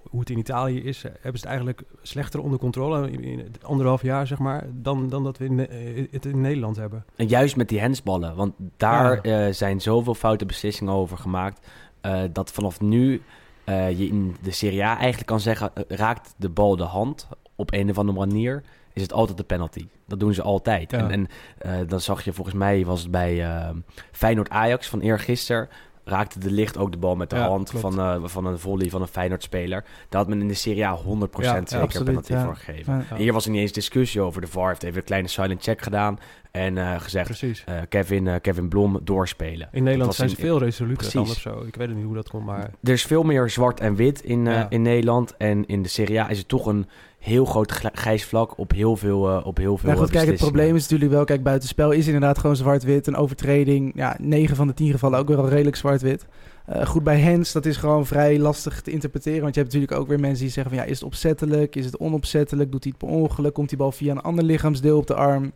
[0.09, 4.01] hoe het in Italië is, eh, hebben ze het eigenlijk slechter onder controle in, anderhalf
[4.01, 7.05] jaar, zeg maar, dan, dan dat we in, eh, het in Nederland hebben.
[7.15, 11.67] En juist met die hensballen, want daar eh, zijn zoveel foute beslissingen over gemaakt,
[12.01, 13.21] eh, dat vanaf nu
[13.63, 17.27] eh, je in de Serie A eigenlijk kan zeggen, eh, raakt de bal de hand
[17.55, 19.87] op een of andere manier, is het altijd de penalty.
[20.07, 20.91] Dat doen ze altijd.
[20.91, 20.97] Ja.
[20.97, 23.69] En, en eh, dan zag je volgens mij, was het bij eh,
[24.11, 25.69] Feyenoord-Ajax van eergisteren,
[26.09, 27.95] raakte de licht ook de bal met de Ja, hand klopt.
[27.95, 29.83] van, eh, van een volley van een Feyenoord-speler.
[30.09, 33.05] Daar had men in de Serie A 100% Ja, zeker absoluut, penalty voor gegeven.
[33.15, 34.41] Hier was er niet eens discussie over.
[34.41, 36.19] De VAR heeft even een kleine silent check gedaan
[36.51, 39.69] en eh, gezegd, eh, Kevin, Kevin Blom doorspelen.
[39.71, 41.63] In Nederland zijn ze veel resoluter dan of zo.
[41.67, 42.69] Ik weet niet hoe dat komt, maar...
[42.83, 45.37] Er is veel meer zwart en wit in, in Nederland.
[45.37, 46.87] En in de Serie A is het toch een
[47.29, 50.27] heel groot grijs vlak op heel veel, eh, op heel veel Nou goed, eh, kijk,
[50.27, 53.07] het probleem is natuurlijk wel, kijk, buitenspel is inderdaad gewoon zwart-wit.
[53.07, 56.25] Een overtreding, ja, 9 van de 10 gevallen ook weer al redelijk zwart-wit.
[56.65, 59.41] Eh, goed, bij Hens, dat is gewoon vrij lastig te interpreteren.
[59.41, 61.75] Want je hebt natuurlijk ook weer mensen die zeggen van, ja, is het opzettelijk?
[61.75, 62.71] Is het onopzettelijk?
[62.71, 63.53] Doet hij het per ongeluk?
[63.53, 65.51] Komt die bal via een ander lichaamsdeel op de arm?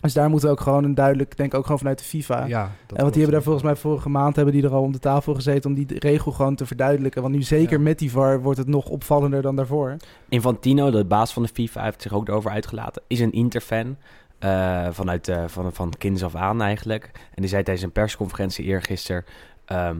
[0.00, 2.44] Dus daar moeten we ook gewoon een duidelijk, denk ik ook gewoon vanuit de FIFA.
[2.46, 4.92] Ja, en want die hebben daar volgens mij vorige maand hebben die er al om
[4.92, 7.22] de tafel gezeten om die regel gewoon te verduidelijken.
[7.22, 7.82] Want nu zeker Ja.
[7.84, 9.96] met die VAR wordt het nog opvallender dan daarvoor.
[10.28, 13.02] Infantino, de baas van de FIFA, heeft zich ook erover uitgelaten.
[13.06, 13.96] Is een Interfan.
[14.38, 17.10] eh vanuit eh, van, van kinds af aan eigenlijk.
[17.14, 19.24] En die zei tijdens een persconferentie eergisteren...
[19.64, 19.96] ehm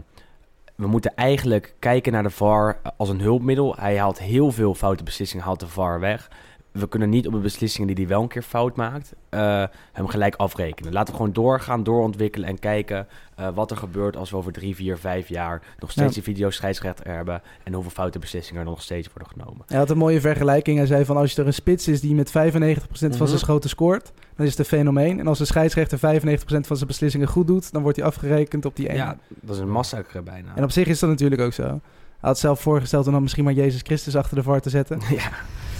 [0.74, 3.74] we moeten eigenlijk kijken naar de VAR als een hulpmiddel.
[3.78, 6.30] Hij haalt heel veel foute beslissingen, haalt de VAR weg.
[6.72, 10.06] We kunnen niet op de beslissingen die hij wel een keer fout maakt, eh, hem
[10.06, 10.92] gelijk afrekenen.
[10.92, 13.06] Laten we gewoon doorgaan, doorontwikkelen en kijken
[13.37, 16.22] eh, wat er gebeurt als we over drie, vier, vijf jaar nog steeds Ja.
[16.22, 19.62] die videoscheidsrechter hebben en hoeveel foute beslissingen er nog steeds worden genomen.
[19.66, 20.76] Hij had een mooie vergelijking.
[20.78, 23.26] Hij zei van als je er een spits is die met 95% van Mhm.
[23.26, 25.18] zijn schoten scoort, dan is het een fenomeen.
[25.20, 28.76] En als de scheidsrechter 95% van zijn beslissingen goed doet, dan wordt hij afgerekend op
[28.76, 28.96] die ene.
[28.98, 30.52] Ja, dat is een massacre bijna.
[30.56, 31.62] En op zich is dat natuurlijk ook zo.
[31.62, 35.00] Hij had zelf voorgesteld om dan misschien maar Jezus Christus achter de VAR te zetten.
[35.11, 35.30] ja,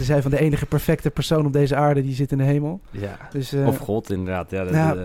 [0.01, 2.81] Ze zei van de enige perfecte persoon op deze aarde, die zit in de hemel.
[2.91, 3.19] ja.
[3.33, 4.51] Dus, eh, Of God, inderdaad.
[4.51, 4.95] Ja, dat, Ja.
[4.95, 5.05] eh,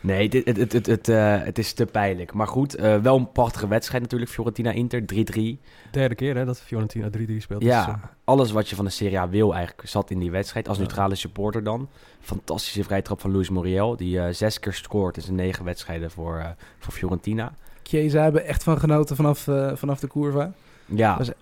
[0.00, 2.32] nee, dit, het, het, het, het, eh, het is te pijnlijk.
[2.32, 4.30] Maar goed, eh, wel een prachtige wedstrijd natuurlijk.
[4.30, 5.60] Fiorentina-Inter, 3-3.
[5.90, 7.60] Derde keer hè, dat Fiorentina 3-3 speelt.
[7.60, 10.30] Dus, Ja, eh, alles wat je van de Serie A wil eigenlijk zat in die
[10.30, 10.68] wedstrijd.
[10.68, 11.88] Als neutrale supporter dan.
[12.20, 13.96] Fantastische vrijtrap van Luis Muriel.
[13.96, 17.52] Die eh, zes keer scoort in zijn negen wedstrijden voor, eh, voor Fiorentina.
[17.82, 20.52] Chiesa hebben echt van genoten vanaf, eh, vanaf de curva.
[20.86, 21.34] Ja, Dat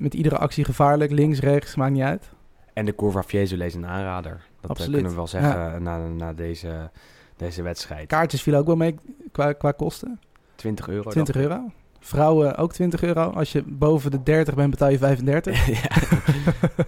[0.00, 2.30] Met iedere actie gevaarlijk, links, rechts, maakt niet uit.
[2.72, 4.30] en de Curva Fiesole is een aanrader.
[4.30, 4.92] Dat eh, Absoluut.
[4.92, 6.90] kunnen we wel zeggen na, na deze,
[7.36, 8.06] deze wedstrijd.
[8.06, 8.94] Kaartjes viel ook wel mee
[9.32, 10.20] qua, qua kosten.
[10.54, 11.10] 20 euro.
[11.10, 11.52] 20 dacht ik.
[11.52, 11.70] euro.
[12.00, 13.30] Vrouwen ook 20 euro.
[13.30, 15.66] Als je boven de 30 bent, betaal je 35.
[15.82, 15.88] ja.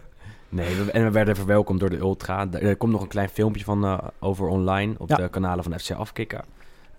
[0.49, 2.47] Nee, we, en we werden verwelkomd door de Ultra.
[2.53, 5.17] Er, er komt nog een klein filmpje van eh, over online op Ja.
[5.17, 6.45] de kanalen van FC Afkikken.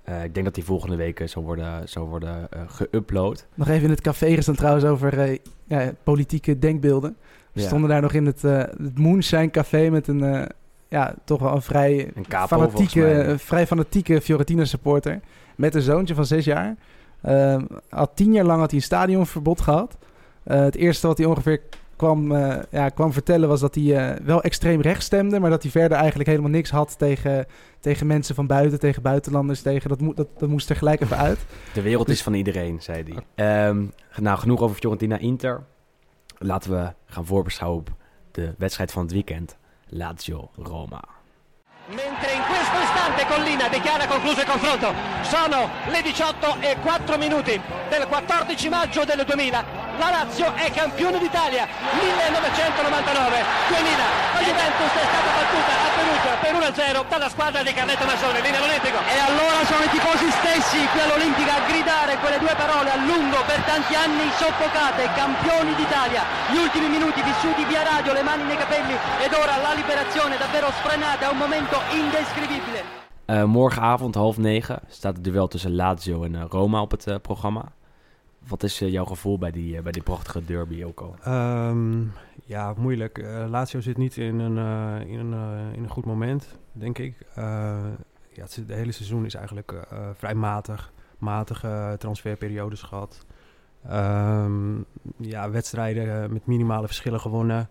[0.04, 3.46] Eh, ik denk dat die volgende week eh, zou worden, zou worden eh, geüpload.
[3.54, 5.38] Nog even in het café gestaan trouwens over eh,
[5.68, 7.16] ja, politieke denkbeelden.
[7.52, 7.68] We Ja.
[7.68, 10.48] stonden daar nog in het, het Moonshine Café met een,
[10.88, 15.20] ja, toch wel een vrij Een capo fanatieke, vrij fanatieke Fiorentina supporter.
[15.56, 16.76] Met een zoontje van zes jaar.
[17.90, 19.98] Al tien jaar lang had hij een stadionverbod gehad.
[20.44, 21.62] Eh, het eerste wat hij ongeveer
[21.96, 25.40] kwam, eh, ja, kwam vertellen was dat hij eh, wel extreem rechts stemde.
[25.40, 27.46] Maar dat hij verder eigenlijk helemaal niks had tegen,
[27.80, 29.62] tegen mensen van buiten, tegen buitenlanders.
[29.62, 31.40] Tegen, dat, moet dat, dat moest er gelijk even uit.
[31.74, 33.24] De wereld is van iedereen, zei hij.
[33.68, 35.64] Ehm, nou, genoeg over Fiorentina-Inter.
[36.38, 37.90] Laten we gaan voorbeschouwen op
[38.32, 39.58] de wedstrijd van het weekend.
[39.88, 41.04] Lazio-Roma.
[41.88, 44.94] Mentre in questo istante Collina dichiara concluso il confronto.
[45.22, 49.73] Sono le 18 e 4 minuti del 14 maggio del 2000.
[50.00, 51.70] La Lazio è campione d'Italia 1999-2000.
[54.34, 58.58] La Juventus è stata battuta a Perugia per 1-0 dalla squadra di Carletto Massone, linea
[58.58, 58.98] all'Olimpico.
[59.06, 63.38] E allora sono i tifosi stessi qui all'Olimpica a gridare quelle due parole a lungo
[63.46, 66.26] per tanti anni soffocate, campioni d'Italia.
[66.50, 70.74] Gli ultimi minuti vissuti via radio, le mani nei capelli ed ora la liberazione davvero
[70.82, 73.02] sfrenata, è un momento indescrivibile.
[73.26, 77.16] Eh, morgenavond half negen staat het duel tussen Lazio en eh, Roma op het eh,
[77.22, 77.72] programma.
[78.48, 81.16] Wat is eh, jouw gevoel bij die, eh, bij die prachtige derby ook al?
[81.24, 82.02] Ehm,
[82.46, 83.18] ja, moeilijk.
[83.18, 84.58] Eh, Lazio zit niet in een,
[85.08, 87.16] in, een, in een goed moment, denk ik.
[88.36, 89.74] Ja, het, hele seizoen is eigenlijk
[90.14, 90.92] vrij matig.
[91.18, 93.26] Matige transferperiodes gehad.
[93.88, 94.76] Ehm,
[95.18, 97.70] ja, wedstrijden met minimale verschillen gewonnen.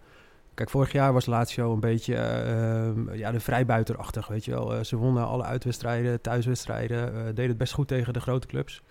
[0.55, 4.85] Kijk, vorig jaar was Lazio een beetje ehm, ja, de vrijbuiterachtig, weet je wel.
[4.85, 7.15] Ze wonnen alle uitwedstrijden, thuiswedstrijden.
[7.15, 8.83] eh, deden het best goed tegen de grote clubs.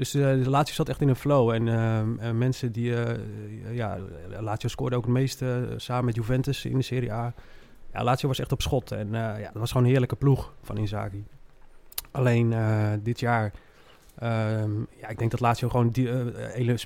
[0.00, 1.50] Dus eh, de Lazio zat echt in een flow.
[1.50, 3.04] En ehm, eh, mensen die...
[3.04, 3.18] eh,
[3.76, 3.98] ja,
[4.38, 7.34] Lazio scoorde ook het meeste samen met Juventus in de Serie A.
[7.92, 8.92] Ja, Lazio was echt op schot.
[8.92, 11.24] En ja, dat was gewoon een heerlijke ploeg van Inzaghi.
[12.10, 12.54] Alleen
[13.02, 13.52] dit jaar...
[14.20, 16.16] ehm, ja, ik denk dat Lazio gewoon die, eh,
[16.54, 16.76] ele-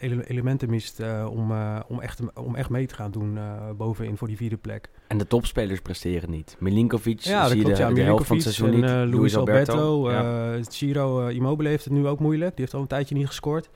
[0.00, 3.70] ele- elementen mist eh, om, eh, om, echt, om echt mee te gaan doen eh,
[3.76, 4.88] bovenin voor die vierde plek.
[5.06, 6.56] En de topspelers presteren niet.
[6.58, 7.76] Milinkovic Ja, zie klopt.
[7.76, 9.12] de, Ja, de helft van het seizoen en niet.
[9.12, 10.10] eh, Luis Alberto.
[10.10, 10.52] ja.
[10.54, 12.50] eh, Ciro eh, Immobile heeft het nu ook moeilijk.
[12.50, 13.68] Die heeft al een tijdje niet gescoord.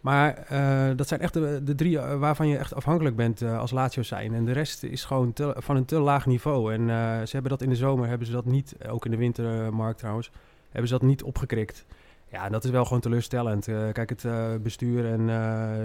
[0.00, 3.58] Maar eh, dat zijn echt de, de drie eh, waarvan je echt afhankelijk bent eh,
[3.58, 4.34] als Lazio zijn.
[4.34, 6.72] En de rest is gewoon te- van een te laag niveau.
[6.74, 9.16] En eh, ze hebben dat in de zomer, hebben ze dat niet, ook in de
[9.16, 10.30] wintermarkt trouwens,
[10.70, 11.84] hebben ze dat niet opgekrikt.
[12.30, 13.68] Ja, dat is wel gewoon teleurstellend.
[13.68, 15.26] Eh, kijk, het eh, bestuur en eh,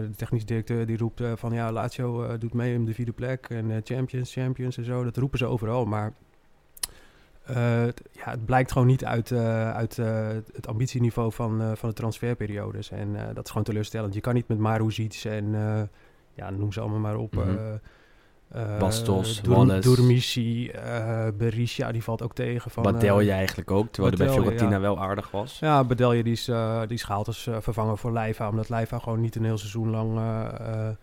[0.02, 3.82] de technisch directeur die roept van ja, Lazio doet mee om de vierde plek en
[3.84, 5.04] champions, champions en zo.
[5.04, 6.14] Dat roepen ze overal, maar
[7.44, 9.32] het- ja, het blijkt gewoon niet uit,
[9.74, 9.96] uit
[10.54, 12.92] het ambitieniveau van, van de transferperiodes.
[12.92, 14.14] En dat is gewoon teleurstellend.
[14.14, 15.52] Je kan niet met Maruzic en
[16.34, 17.36] ja, noem ze allemaal maar op.
[17.36, 17.78] Mhm.
[18.80, 19.96] Bastos, Dur- Wallace.
[19.96, 22.72] Durmisi, eh Berisha, die valt ook tegen.
[22.72, 24.94] Van, Badelje eh, eigenlijk ook, terwijl hij bij Badelje, Fiorentina ja.
[24.94, 25.60] wel aardig was.
[25.60, 28.50] ja, Bedelje die is, eh, die is gehaald als eh, vervanger voor Leiva.
[28.50, 30.46] Omdat Leiva gewoon niet een heel seizoen lang eh,
[30.88, 30.96] eh,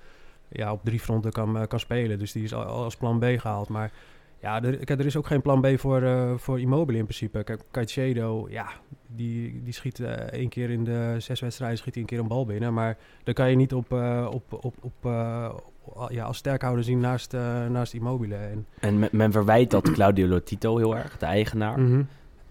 [0.48, 2.18] ja, op drie fronten kan, eh, kan spelen.
[2.18, 3.68] Dus die is al, al als plan B gehaald.
[3.68, 3.92] Maar
[4.40, 7.42] ja, er, kijk, er is ook geen plan B voor, eh, voor Immobile in principe.
[7.44, 8.66] Kijk, Caicedo, ja,
[9.06, 12.28] die, die schiet eh, één keer in de zes wedstrijden schiet hij een keer een
[12.28, 12.74] bal binnen.
[12.74, 16.84] Maar daar kan je niet op, eh, op, op, op, eh, op- ja, als sterkhouder
[16.84, 18.34] zien naast, eh, naast Immobile.
[18.34, 21.80] En, En men, men verwijt dat Claudio Lotito heel erg, de eigenaar.
[21.80, 22.02] Mhm.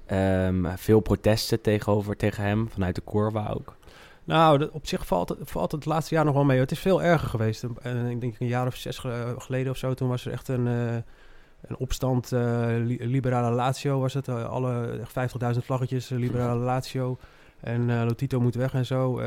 [0.06, 3.76] Ehm, veel protesten tegenover tegen hem, vanuit de Curva ook.
[4.24, 6.60] Nou, dat, op zich valt het, valt het laatste jaar nog wel mee.
[6.60, 7.66] Het is veel erger geweest.
[7.82, 10.48] En ik denk een jaar of zes ge- geleden of zo, toen was er echt
[10.48, 10.96] een, eh,
[11.68, 12.32] een opstand.
[12.32, 14.28] eh, li- liberale Lazio was het.
[14.28, 17.18] eh, alle echt 50.000 vlaggetjes, liberale Lazio.
[17.60, 19.22] En Lotito moet weg en zo.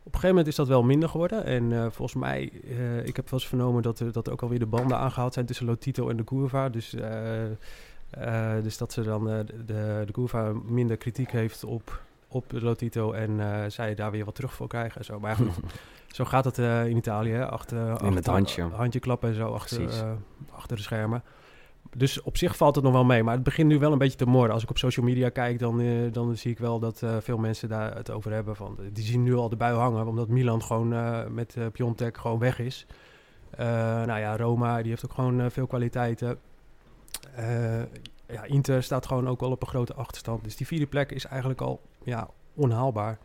[0.00, 1.44] Eh, op een gegeven moment is dat wel minder geworden.
[1.44, 4.58] En eh, volgens mij, eh, ik heb wel eens vernomen dat er, dat ook alweer
[4.58, 6.68] de banden aangehaald zijn tussen Lotito en de Curva.
[6.68, 7.44] Dus, eh,
[8.10, 13.12] eh, dus dat ze dan eh, de, de, Curva minder kritiek heeft op, op Lotito
[13.12, 15.20] en eh, zij daar weer wat terug voor krijgen en zo.
[15.20, 15.54] Maar goed,
[16.16, 17.38] zo gaat het eh, in Italië?
[17.38, 18.62] Achter, achter, het handje.
[18.62, 20.12] handje klappen en zo achter, eh,
[20.52, 21.22] achter de schermen.
[21.96, 24.16] Dus op zich valt het nog wel mee, maar het begint nu wel een beetje
[24.18, 24.52] te morden.
[24.52, 27.38] Als ik op social media kijk, dan, eh, dan zie ik wel dat eh, veel
[27.38, 28.56] mensen daar het over hebben.
[28.56, 32.16] Van, die zien nu al de bui hangen, omdat Milan gewoon eh, met eh Piontek
[32.18, 32.86] gewoon weg is.
[33.50, 33.66] Eh,
[34.04, 36.38] nou ja, Roma, die heeft ook gewoon eh, veel kwaliteiten.
[37.34, 37.80] Eh,
[38.26, 40.44] ja, Inter staat gewoon ook wel op een grote achterstand.
[40.44, 43.18] Dus die vierde plek is eigenlijk al ja, onhaalbaar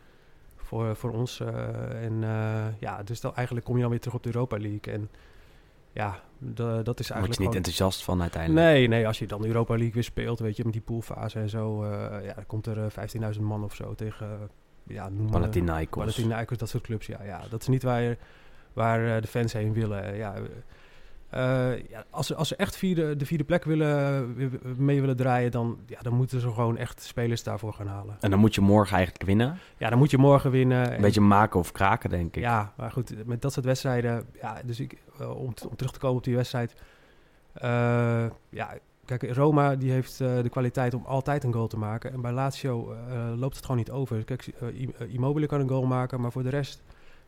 [0.55, 1.39] voor, voor ons.
[1.39, 4.57] eh, en eh, ja, dus dan eigenlijk kom je dan weer terug op de Europa
[4.57, 4.93] League.
[4.93, 5.09] En
[5.95, 7.55] ja, de- dat is Daar word eigenlijk je niet gewoon...
[7.55, 8.65] enthousiast van uiteindelijk.
[8.67, 11.49] Nee, nee, als je dan Europa League weer speelt, weet je, met die poolfase en
[11.49, 15.21] zo, eh, ja, dan komt er eh, 15.000 man of zo tegen, eh, ja, noem
[15.23, 15.99] maar- Panathinaikos.
[16.03, 17.41] Panathinaikos, dat soort clubs, ja, ja.
[17.49, 18.17] Dat is niet waar, je-
[18.73, 20.15] waar de fans heen willen.
[20.15, 20.33] Ja,
[21.89, 25.15] ja, als, ze, als ze echt vierde, de vierde plek willen, wi- wi- mee willen
[25.15, 28.17] draaien, dan, ja, dan moeten ze gewoon echt spelers daarvoor gaan halen.
[28.19, 29.57] En dan moet je morgen eigenlijk winnen.
[29.77, 30.85] Ja, dan moet je morgen winnen.
[30.85, 32.41] Een En- beetje maken of kraken, denk ik.
[32.43, 34.25] ja, maar goed, met dat soort wedstrijden.
[34.41, 36.73] Ja, dus ik, eh, om, om terug te komen op die wedstrijd.
[37.53, 38.73] eh, ja,
[39.05, 42.13] kijk, Roma die heeft eh, de kwaliteit om altijd een goal te maken.
[42.13, 44.23] En bij Lazio eh, loopt het gewoon niet over.
[44.23, 46.83] Kijk, eh, eh, Immobile kan een goal maken, maar voor de rest.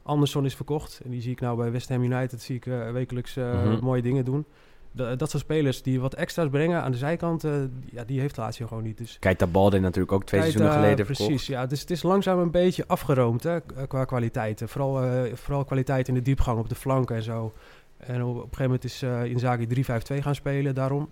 [0.08, 1.00] Anderson is verkocht.
[1.04, 3.84] En die zie ik nou bij West Ham United zie ik, eh, wekelijks eh, Mhm.
[3.84, 4.46] mooie dingen doen.
[4.92, 7.52] Da- dat soort spelers die wat extra's brengen aan de zijkant, eh,
[7.92, 8.98] ja, die heeft Lazio gewoon niet.
[8.98, 11.46] Dus Keita Balde natuurlijk ook twee Keita, seizoenen geleden Precies, verkocht.
[11.46, 11.66] ja.
[11.66, 14.70] Dus het is langzaam een beetje afgeroomd hè, qua kwaliteiten.
[14.70, 17.54] Vooral, vooral kwaliteit in de diepgang op de flanken en zo.
[17.98, 21.10] En op, een gegeven moment is eh Inzaghi 3-5-2 gaan spelen daarom.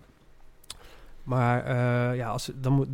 [1.24, 1.66] Maar
[2.16, 2.88] ja, als, dan moet,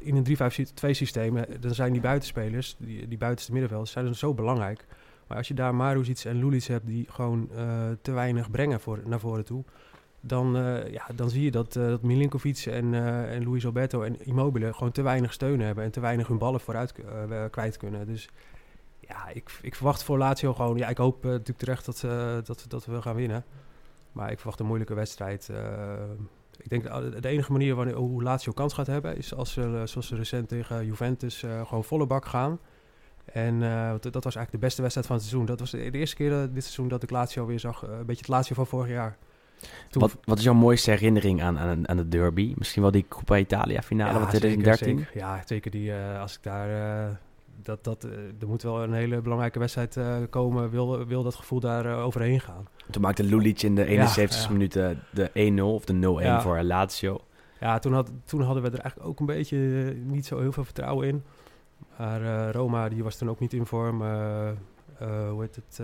[0.00, 4.34] in een 3-5-2 systeem, dan zijn die buitenspelers, die, die buitenste middenvelders, zijn dan zo
[4.34, 4.86] belangrijk.
[5.30, 9.00] Maar als je daar Maruzic en Lulic hebt die gewoon eh, te weinig brengen voor,
[9.04, 9.64] naar voren toe,
[10.20, 12.94] dan, eh, ja, dan zie je dat, eh, dat Milinkovic en,
[13.28, 16.60] en Luis Alberto en Immobile gewoon te weinig steun hebben en te weinig hun ballen
[16.60, 16.94] vooruit
[17.50, 18.06] kwijt kunnen.
[18.06, 18.28] Dus
[19.00, 22.00] ja, ik, ik verwacht voor Lazio gewoon, ja, ik hoop natuurlijk terecht dat,
[22.46, 23.44] dat, dat we gaan winnen.
[24.12, 25.50] Maar ik verwacht een moeilijke wedstrijd.
[26.58, 26.82] ik denk
[27.22, 30.48] de, enige manier wanneer, hoe Lazio kans gaat hebben, is als ze, zoals ze recent
[30.48, 32.58] tegen Juventus, gewoon volle bak gaan.
[33.32, 35.46] En eh, dat was eigenlijk de beste wedstrijd van het seizoen.
[35.46, 37.82] Dat was de, eerste keer eh, dit seizoen dat ik Lazio weer zag.
[37.84, 39.16] eh, een beetje het Lazio van vorig jaar.
[39.90, 42.54] Toen- Wat, wat is jouw mooiste herinnering aan, aan, aan de derby?
[42.56, 44.98] Misschien wel die Coppa Italia finale van zeker, 2013?
[44.98, 45.18] zeker.
[45.18, 45.92] Ja, zeker die.
[45.94, 47.20] als ik daar.
[47.62, 48.02] dat, dat,
[48.40, 49.98] er moet wel een hele belangrijke wedstrijd
[50.30, 50.70] komen.
[50.70, 52.68] Wil, wil dat gevoel daar overheen gaan.
[52.90, 54.50] Toen maakte Lulic in de 71 ja.
[54.50, 56.40] minuten de 1-0 of de 0-1 Ja.
[56.40, 57.20] voor Lazio.
[57.60, 59.56] Ja, toen, had, toen hadden we er eigenlijk ook een beetje
[60.04, 61.22] niet zo heel veel vertrouwen in.
[62.00, 64.02] Maar eh, Roma die was toen ook niet in vorm.
[64.02, 64.54] eh, eh,
[65.30, 65.82] hoe heet het?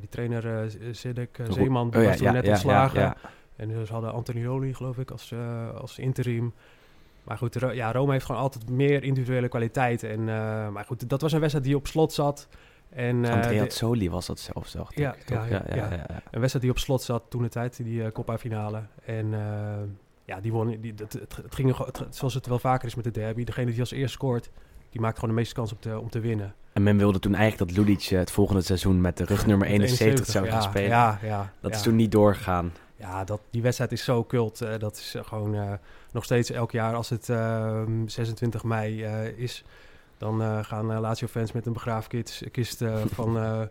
[0.00, 3.14] die trainer Zedek Zeeman die Oh was toen net ontslagen.
[3.56, 5.34] En dus hadden Antonioli, geloof ik, als,
[5.74, 6.52] als interim.
[7.24, 10.02] Maar goed, Ro- ja, Roma heeft gewoon altijd meer individuele kwaliteit.
[10.02, 10.24] En,
[10.72, 12.48] maar goed, dat was een wedstrijd die op slot zat.
[12.88, 15.28] En, eh, Andrea de- Soli was dat zelfs, dacht Ja, ik.
[15.28, 15.90] ja, ja, ja.
[16.30, 18.82] een wedstrijd die op slot zat toen de tijd, die uh, Coppa finale.
[19.04, 19.34] En
[20.30, 20.80] ja, die won.
[20.80, 23.44] Die, het, het, het ging het, zoals het wel vaker is met de derby.
[23.44, 24.50] Degene die als eerste scoort,
[24.90, 26.54] die maakt gewoon de meeste kans om te, om te winnen.
[26.72, 30.26] En men wilde toen eigenlijk dat Lulic eh, het volgende seizoen met de rugnummer 71
[30.26, 30.88] zou gaan ja, spelen.
[30.88, 32.72] Ja, ja, Dat is toen niet doorgegaan.
[32.96, 34.60] Ja, dat, die wedstrijd is zo cult.
[34.60, 35.78] eh, dat is eh, gewoon
[36.12, 39.64] nog steeds elk jaar als het eh, 26 mei eh, is.
[40.18, 42.84] Dan gaan Lazio-fans met een begraafkist kist,
[43.18, 43.68] van,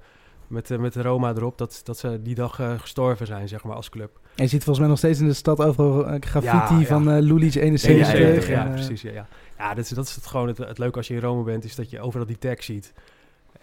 [0.49, 1.57] met, eh, met Roma erop.
[1.57, 4.19] Dat, dat ze die dag eh, gestorven zijn, zeg maar, als club.
[4.35, 6.85] En je ziet volgens mij nog steeds in de stad overal eh, graffiti Ja, ja.
[6.85, 8.13] van eh Lulic 71.
[8.13, 9.01] 71, ja, en, precies.
[9.01, 9.27] Ja, ja.
[9.57, 11.63] ja dat, is, dat is het gewoon het, het leuke als je in Rome bent,
[11.63, 12.93] is dat je overal die tag ziet.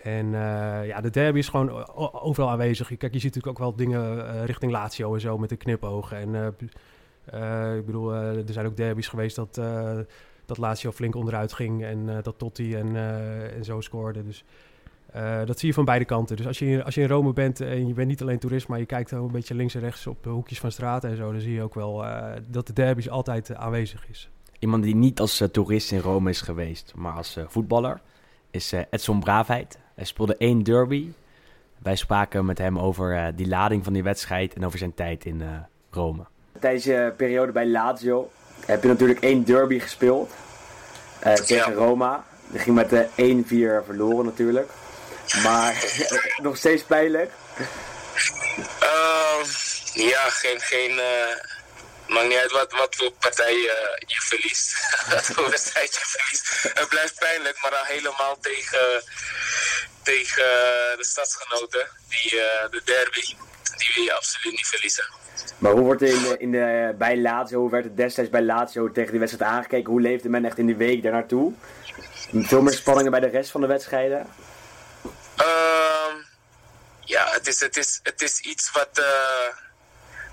[0.03, 0.31] En
[0.87, 2.87] ja, de derby is gewoon overal aanwezig.
[2.87, 6.17] Kijk, je ziet natuurlijk ook wel dingen richting Lazio en zo met de knipogen.
[6.17, 6.55] En
[7.79, 9.61] ik bedoel, er zijn ook derbies geweest dat,
[10.47, 12.97] dat Lazio flink onderuit ging en dat Totti en,
[13.57, 14.25] en zo scoorde.
[14.25, 14.45] Dus
[15.17, 16.37] eh, dat zie je van beide kanten.
[16.37, 18.79] Dus als je, als je in Rome bent en je bent niet alleen toerist, maar
[18.79, 21.33] je kijkt ook een beetje links en rechts op de hoekjes van straten en zo,
[21.33, 24.31] dan zie je ook wel eh, dat de derbies altijd eh, aanwezig is.
[24.59, 28.01] Iemand die niet als eh, toerist in Rome is geweest, maar als eh, voetballer,
[28.51, 29.79] is eh, Edson Braafheid.
[29.95, 31.09] Hij speelde één derby.
[31.83, 35.25] Wij spraken met hem over eh, die lading van die wedstrijd en over zijn tijd
[35.25, 35.49] in eh,
[35.91, 36.23] Rome.
[36.61, 38.31] Tijdens je periode bij Lazio
[38.67, 40.31] heb je natuurlijk één derby gespeeld
[41.21, 42.25] eh, tegen Roma.
[42.51, 44.71] Die ging met de 1-4 verloren natuurlijk.
[45.43, 45.85] Maar
[46.43, 47.33] nog steeds pijnlijk.
[48.81, 49.45] Ehm,
[49.93, 51.35] ja, geen, geen, eh,
[52.07, 54.75] maakt niet uit wat, wat voor partij je, je verliest.
[55.11, 56.79] wat voor wedstrijd je verliest.
[56.79, 59.03] Het blijft pijnlijk, maar dan helemaal tegen,
[60.03, 60.45] tegen
[60.97, 61.89] de stadsgenoten.
[62.09, 63.35] Die, eh, de derby,
[63.77, 65.05] die wil je absoluut niet verliezen.
[65.59, 68.43] Maar hoe wordt er in de, in de, bij Lazio, hoe werd het destijds bij
[68.43, 69.91] Lazio tegen die wedstrijd aangekeken?
[69.91, 71.53] Hoe leefde men echt in die week daar naartoe?
[72.33, 74.27] Veel meer spanningen bij de rest van de wedstrijden?
[75.37, 76.17] Ehm,
[77.05, 79.49] ja, het is, het, is, het is iets wat, eh,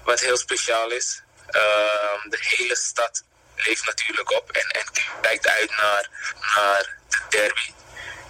[0.03, 1.21] wat heel speciaal is.
[1.47, 3.23] Ehm, de hele stad
[3.55, 4.85] leeft natuurlijk op en, en
[5.21, 6.09] kijkt uit naar,
[6.55, 7.73] naar de derby.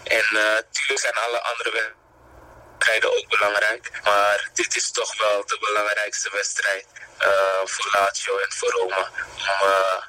[0.04, 1.72] En natuurlijk zijn alle andere
[2.84, 3.92] wedstrijden ook belangrijk.
[4.04, 6.86] Maar dit is toch wel de belangrijkste wedstrijd
[7.18, 9.12] eh, voor Lazio en voor Roma.
[9.38, 10.04] Om, eh,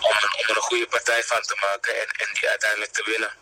[0.00, 3.32] om, een, een goede partij van te maken en, en die uiteindelijk te winnen.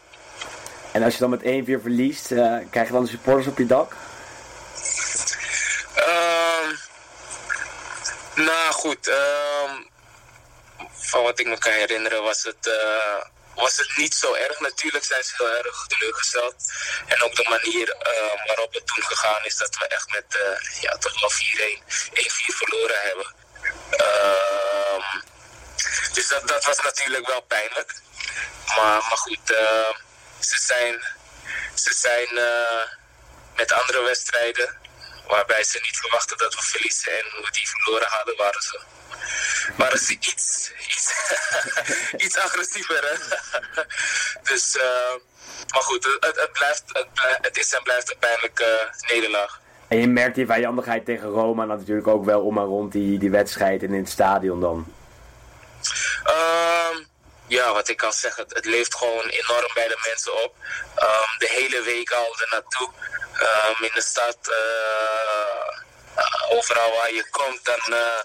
[0.98, 3.66] En als je dan met 1-4 verliest, eh, krijg je dan de supporters op je
[3.66, 3.92] dak?
[5.94, 6.74] Ehm,
[8.34, 9.74] nou goed, ehm,
[10.92, 13.22] van wat ik me kan herinneren was het, eh,
[13.54, 14.61] was het niet zo erg.
[14.61, 16.54] Natuurlijk zijn ze heel erg teleurgesteld.
[17.06, 20.38] En ook de manier eh, waarop het toen gegaan is dat we echt met
[20.80, 21.82] ja, toch wel 4-1,
[22.12, 23.34] 1-4 verloren hebben.
[23.90, 25.20] Ehm,
[26.12, 27.94] dus dat, dat was natuurlijk wel pijnlijk.
[28.66, 29.52] Maar, maar goed,
[30.40, 30.94] ze zijn,
[31.74, 32.87] ze zijn eh,
[33.57, 34.77] met andere wedstrijden
[35.27, 38.81] waarbij ze niet verwachten dat we verliezen en we die verloren hadden, waren ze,
[39.77, 41.12] waren ze iets, iets,
[42.24, 43.01] iets agressiever.
[43.01, 43.37] Hè?
[44.53, 45.14] dus, eh,
[45.72, 47.09] maar goed, het, het, blijft, het,
[47.40, 49.61] het is en blijft een pijnlijke nederlaag.
[49.88, 53.31] En je merkt die vijandigheid tegen Roma natuurlijk ook wel om en rond die, die
[53.31, 54.94] wedstrijd en in het stadion dan.
[56.24, 56.96] Ehm,
[57.48, 60.54] ja, wat ik kan zeggen, het, leeft gewoon enorm bij de mensen op.
[60.94, 62.90] Ehm, de hele week al ernaartoe.
[63.32, 65.78] Ehm, in de stad, eh,
[66.51, 68.20] overal waar je komt, dan, uh,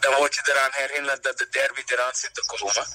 [0.00, 2.86] dan word je eraan herinnerd dat de derby eraan zit te komen.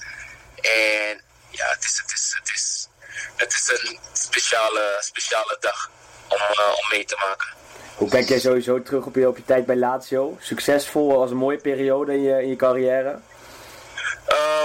[0.60, 2.88] En ja, het is, het is, het is,
[3.36, 5.90] het is een speciale, speciale dag
[6.28, 7.48] om, uh, om mee te maken.
[7.96, 10.36] Hoe kijk jij sowieso terug op je, op je tijd bij Lazio?
[10.40, 13.20] Succesvol, als een mooie periode in je, in je carrière?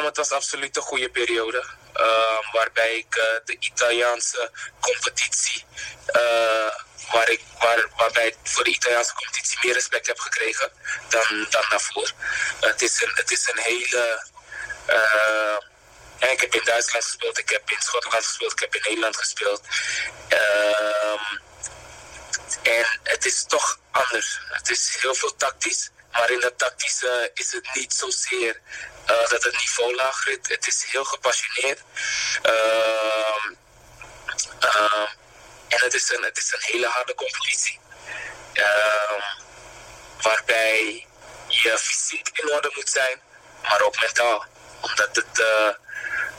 [0.05, 1.63] Het was absoluut een goede periode.
[1.93, 5.65] Um, waarbij ik uh, de Italiaanse competitie,
[6.15, 6.69] uh,
[7.11, 10.71] waar ik, waar, waarbij ik voor de Italiaanse competitie meer respect heb gekregen
[11.09, 12.11] dan, dan daarvoor.
[12.59, 14.27] het, is een, het is een hele.
[16.19, 19.17] Ja, ik heb in Duitsland gespeeld, ik heb in Schotland gespeeld, ik heb in Nederland
[19.17, 19.61] gespeeld.
[20.29, 21.41] Um,
[22.63, 24.39] en het is toch anders.
[24.49, 25.89] Het is heel veel tactisch.
[26.11, 28.61] Maar in dat tactische is het niet zozeer
[29.09, 30.37] uh, dat het niveau laag is.
[30.41, 31.81] Het is heel gepassioneerd.
[32.45, 33.45] Uh,
[34.63, 35.07] uh,
[35.67, 37.79] en het is, een, het is een hele harde competitie.
[38.53, 39.21] Ehm,
[40.21, 41.07] waarbij
[41.47, 43.21] je fysiek in orde moet zijn,
[43.61, 44.45] maar ook mentaal.
[44.81, 45.69] Omdat het eh,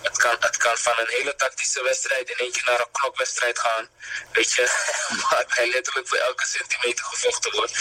[0.02, 3.88] het kan, het kan van een hele tactische wedstrijd in keer naar een knokwedstrijd gaan.
[4.32, 4.70] Weet je,
[5.30, 7.72] waarbij letterlijk voor elke centimeter gevochten wordt.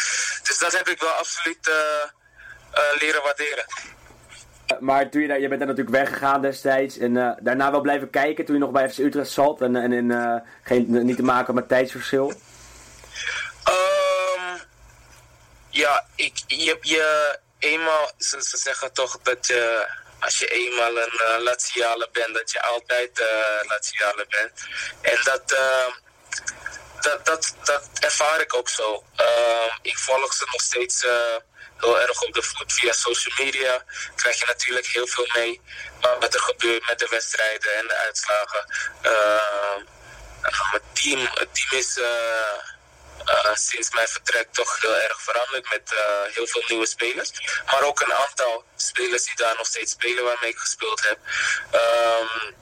[0.43, 3.65] Dus dat heb ik wel absoluut uh, leren waarderen.
[4.79, 8.09] Maar toen je, daar, je bent daar natuurlijk weggegaan destijds en uh, daarna wel blijven
[8.09, 11.55] kijken toen je nog bij FC Utrecht zat en, en, en geen, niet te maken
[11.55, 12.27] met tijdsverschil?
[13.69, 14.59] Um,
[15.69, 19.51] ja, ik, je, je eenmaal, ze, ze zeggen toch dat
[20.19, 24.51] als je eenmaal een Laziale bent, dat je altijd uh, Laziale bent.
[25.01, 25.93] En dat, uh,
[27.01, 29.03] dat, dat, dat ervaar ik ook zo.
[29.19, 31.05] Uh, ik volg ze nog steeds
[31.79, 32.73] heel erg op de voet.
[32.73, 33.83] Via social media
[34.15, 35.61] krijg je natuurlijk heel veel mee
[36.19, 38.65] wat er gebeurt met de wedstrijden en de uitslagen.
[40.71, 45.93] het, team, het team is uh, sinds mijn vertrek toch heel erg veranderd met
[46.33, 47.31] heel veel nieuwe spelers.
[47.65, 51.17] Maar ook een aantal spelers die daar nog steeds spelen waarmee ik gespeeld heb.
[51.71, 52.55] Um,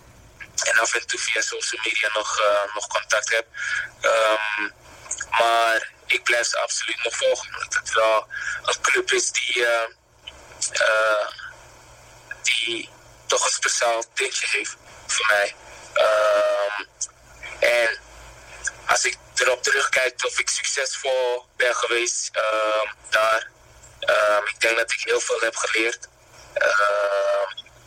[0.63, 2.41] en af en toe via social media nog,
[2.73, 3.45] nog contact heb.
[4.01, 4.73] Um,
[5.29, 7.53] maar ik blijf ze absoluut nog volgen.
[7.53, 8.27] Omdat het wel
[8.63, 9.65] een club is die,
[12.41, 12.89] die
[13.25, 14.75] toch een speciaal tintje heeft
[15.07, 15.55] voor mij.
[15.93, 16.87] Um,
[17.59, 17.99] en
[18.85, 23.49] als ik erop terugkijk of ik succesvol ben geweest uh, daar.
[24.01, 26.07] Uh, ik denk dat ik heel veel heb geleerd.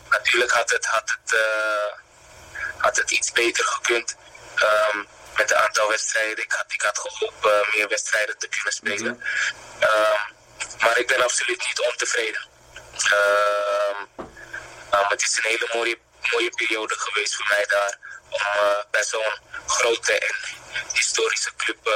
[0.09, 1.93] Natuurlijk had het, had, het, uh,
[2.77, 4.15] had het iets beter gekund
[5.37, 6.43] met een aantal wedstrijden.
[6.43, 9.13] Ik had, ik had gehoopt meer wedstrijden te kunnen spelen.
[9.13, 10.79] Mm -hmm.
[10.79, 12.41] maar ik ben absoluut niet ontevreden.
[15.09, 15.97] het is een hele mooie,
[16.31, 18.39] mooie periode geweest voor mij daar om
[18.91, 19.33] bij zo'n
[19.65, 20.35] grote en
[20.93, 21.93] historische club uh,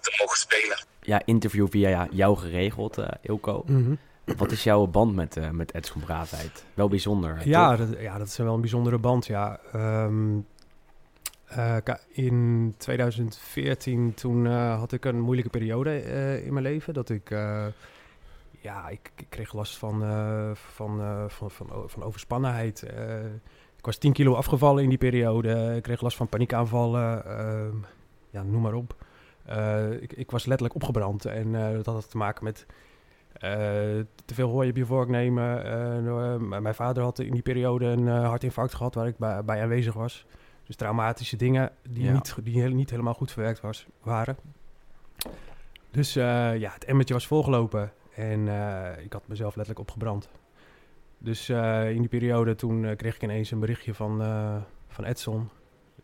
[0.00, 0.78] te mogen spelen.
[1.00, 3.62] Ja, interview via jou geregeld, uh, Ilko.
[3.66, 3.98] Mm -hmm.
[4.36, 6.64] Wat is jouw band met, uh, met Edson Braafheid?
[6.74, 7.40] Wel bijzonder.
[7.44, 9.26] Ja dat, ja, dat is wel een bijzondere band.
[9.26, 9.60] Ja.
[9.74, 10.46] Um,
[12.08, 16.02] in 2014 toen had ik een moeilijke periode
[16.44, 16.94] in mijn leven.
[16.94, 17.30] Dat ik
[18.60, 20.00] ja, ik, ik, kreeg last van,
[20.54, 22.82] van, van, van, van, overspannenheid.
[23.76, 25.74] Ik was 10 kilo afgevallen in die periode.
[25.76, 27.24] Ik kreeg last van paniekaanvallen.
[27.24, 27.76] Ehm,
[28.30, 28.96] ja, noem maar op.
[30.00, 31.24] Ik, ik, was letterlijk opgebrand.
[31.24, 32.66] En dat had te maken met
[34.24, 36.48] te veel hooi op je vork nemen.
[36.48, 40.26] mijn vader had in die periode een hartinfarct gehad waar ik bij, bij aanwezig was.
[40.68, 42.12] Dus traumatische dingen die, ja.
[42.12, 44.36] niet, die niet helemaal goed verwerkt was, waren.
[45.90, 47.92] Dus ja, het emmertje was volgelopen.
[48.14, 50.28] En uh, ik had mezelf letterlijk opgebrand.
[51.18, 54.18] Dus uh, in die periode toen kreeg ik ineens een berichtje van,
[54.88, 55.48] van Edson.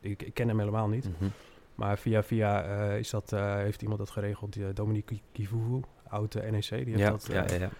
[0.01, 1.09] Ik, ik, ken hem helemaal niet.
[1.09, 1.33] Mm -hmm.
[1.75, 2.63] Maar via via
[2.93, 4.53] is dat, heeft iemand dat geregeld.
[4.53, 6.69] Die, Dominique Kivuvu, oude NEC.
[6.69, 7.71] Die, heeft ja, dat, ja, ja, ja.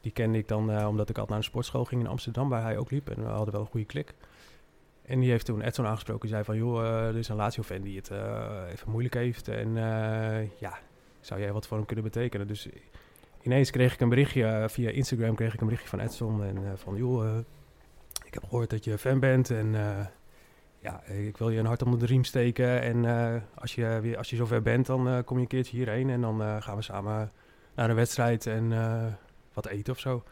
[0.00, 2.48] die kende ik dan omdat ik altijd naar een sportschool ging in Amsterdam.
[2.48, 3.10] Waar hij ook liep.
[3.10, 4.14] En we hadden wel een goede klik.
[5.06, 6.20] En die heeft toen Edson aangesproken.
[6.20, 8.10] Die zei van, joh, er is een Lazio-fan die het
[8.72, 9.48] even moeilijk heeft.
[9.48, 9.74] En
[10.58, 10.78] ja,
[11.20, 12.46] zou jij wat voor hem kunnen betekenen?
[12.46, 12.68] Dus
[13.42, 16.96] ineens kreeg ik een berichtje via Instagram kreeg ik een berichtje van Edson en van
[16.96, 17.38] joh,
[18.24, 19.72] ik heb gehoord dat je fan bent en
[20.78, 23.04] ja, ik wil je een hart onder de riem steken en
[23.54, 26.62] als je weer als je zover bent dan kom je een keertje hierheen en dan
[26.62, 27.32] gaan we samen
[27.74, 28.72] naar een wedstrijd en
[29.52, 30.22] wat eten of zo.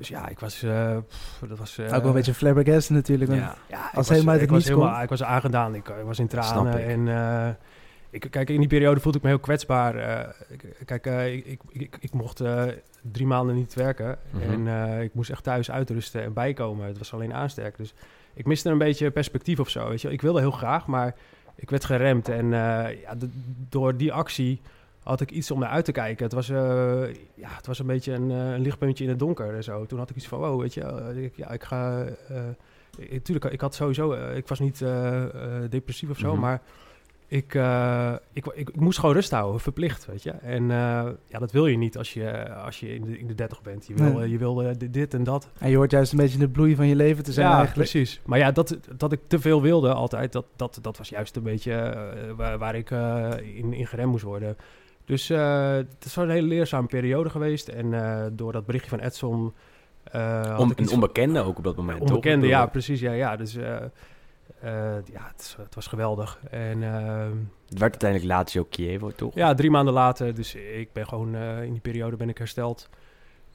[0.00, 0.64] Dus ja, ik was,
[1.08, 1.80] pff, dat was...
[1.80, 3.30] Ook wel een beetje flabbergasted natuurlijk.
[3.30, 4.68] Ja, ja als helemaal uit het niets
[5.02, 7.56] Ik was aangedaan, ik, ik was in tranen en
[8.10, 9.94] ik, kijk, in die periode voelde ik me heel kwetsbaar.
[10.84, 12.42] Kijk, ik, ik, ik, mocht
[13.12, 14.18] drie maanden niet werken.
[14.30, 14.66] Mm -hmm.
[14.66, 16.86] En ik moest echt thuis uitrusten en bijkomen.
[16.86, 17.76] Het was alleen aansterk.
[17.76, 17.94] Dus
[18.34, 19.88] ik miste een beetje perspectief of zo.
[19.88, 20.10] Weet je?
[20.10, 21.14] Ik wilde heel graag, maar
[21.54, 22.28] ik werd geremd.
[22.28, 23.14] En ja,
[23.68, 24.60] door die actie
[25.02, 26.24] had ik iets om naar uit te kijken.
[26.24, 29.86] Het was, ja, het was een beetje een, een, lichtpuntje in het donker en zo.
[29.86, 32.04] Toen had ik iets van, oh, weet je, ik, ja, ik ga...
[33.10, 34.12] Natuurlijk, ik had sowieso...
[34.12, 34.78] ik was niet
[35.68, 36.40] depressief of zo, mm -hmm.
[36.40, 36.62] maar
[37.30, 40.30] ik, eh, ik, ik, ik moest gewoon rust houden, verplicht, weet je.
[40.30, 43.34] En eh, ja, dat wil je niet als je, als je in, de, in de
[43.34, 43.86] 30 bent.
[43.86, 44.22] Je wil, Nee.
[44.22, 45.48] eh, je wil eh, dit- en dat.
[45.58, 47.56] En je hoort juist een beetje in de bloei van je leven te zijn ja,
[47.56, 47.90] eigenlijk.
[47.90, 48.20] precies.
[48.24, 51.42] Maar ja, dat, dat ik te veel wilde altijd, dat, dat, dat was juist een
[51.42, 54.56] beetje eh, waar, waar ik eh, in, in geremd moest worden.
[55.10, 57.68] Dus eh, het is wel een hele leerzame periode geweest.
[57.68, 59.52] En eh, door dat berichtje van Edson...
[60.04, 62.08] eh, Om, een onbekende ook op dat moment, toch?
[62.08, 63.00] Onbekende, Ik ja, precies.
[63.00, 63.36] Ja, ja.
[63.36, 63.90] Dus ja,
[65.12, 66.38] het, is- het was geweldig.
[66.50, 67.32] En ehm,
[67.68, 69.34] Het werd uiteindelijk Lazio Chievo, toch?
[69.34, 72.88] ja, drie maanden later, dus ik ben gewoon in die periode ben ik hersteld.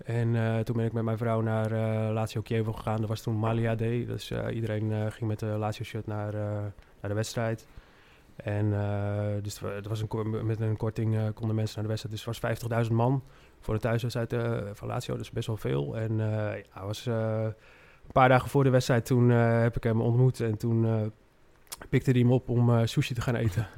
[0.05, 1.69] En toen ben ik met mijn vrouw naar
[2.11, 2.99] Lazio Chievo gegaan.
[2.99, 4.05] Dat was toen Malia Day.
[4.05, 6.33] Dus iedereen ging met de Lazio shirt naar,
[7.01, 7.67] naar de wedstrijd.
[8.35, 11.83] En eh, dus het wa- het was een, met een korting eh, konden mensen naar
[11.83, 12.15] de wedstrijd.
[12.15, 13.23] Dus het was 50.000 man
[13.59, 15.17] voor de thuiswedstrijd eh, van Lazio.
[15.17, 15.97] Dus best wel veel.
[15.97, 16.17] En
[16.75, 20.39] ja, was, een paar dagen voor de wedstrijd toen heb ik hem ontmoet.
[20.39, 21.11] En toen
[21.89, 23.67] pikte hij hem op om sushi te gaan eten.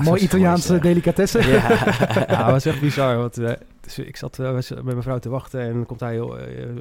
[0.00, 1.48] Mooi Italiaanse delicatessen.
[1.48, 1.68] Ja.
[2.28, 3.16] ja, dat was echt bizar.
[3.16, 3.34] Want,
[3.80, 6.20] dus ik zat met mijn vrouw te wachten en komt hij,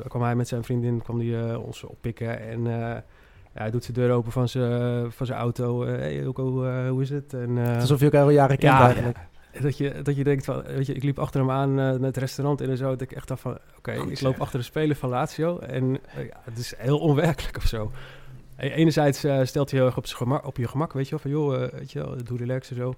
[0.07, 2.39] kwam hij met zijn vriendin kwam die, ons oppikken.
[2.39, 2.65] En
[3.53, 5.83] ja, hij doet de deur open van zijn van zijn auto.
[5.83, 7.33] Eh, hey, Ilko, eh, hoe is het?
[7.33, 9.17] En, eh, Alsof je elkaar al jaren kent ja, eigenlijk.
[9.61, 11.99] dat je, dat je denkt van, weet je, ik liep achter hem aan eh, naar
[12.01, 12.89] het restaurant en zo.
[12.89, 15.59] Dat ik echt dacht van, oké, ik loop achter de speler van Lazio.
[15.59, 17.91] En eh, ja, het is heel onwerkelijk of zo.
[18.57, 21.19] Enerzijds eh, stelt hij heel erg op, zijn gemak, op je gemak, weet je wel.
[21.19, 22.93] Van, joh, eh, weet je wel, doe relax en zo.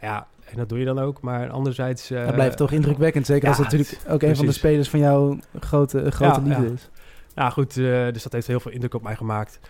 [0.00, 1.20] Ja, en dat doe je dan ook.
[1.20, 2.10] Maar anderzijds...
[2.10, 3.26] eh, Dat blijft toch indrukwekkend.
[3.26, 4.56] Zeker ja, als het natuurlijk ook een van de precies.
[4.56, 6.72] spelers van jouw grote, grote Ja, liefde ja.
[6.72, 6.88] is.
[7.34, 9.60] Nou goed, eh, dus dat heeft heel veel indruk op mij gemaakt.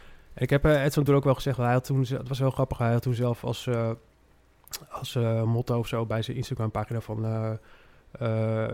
[0.41, 2.79] Ik heb eh, Edson toen ook wel gezegd, hij had toen, het was heel grappig,
[2.79, 3.91] hij had toen zelf als, eh,
[4.91, 7.53] als eh, motto of zo bij zijn Instagram pagina van eh,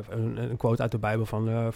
[0.09, 1.73] een, een quote uit de Bijbel van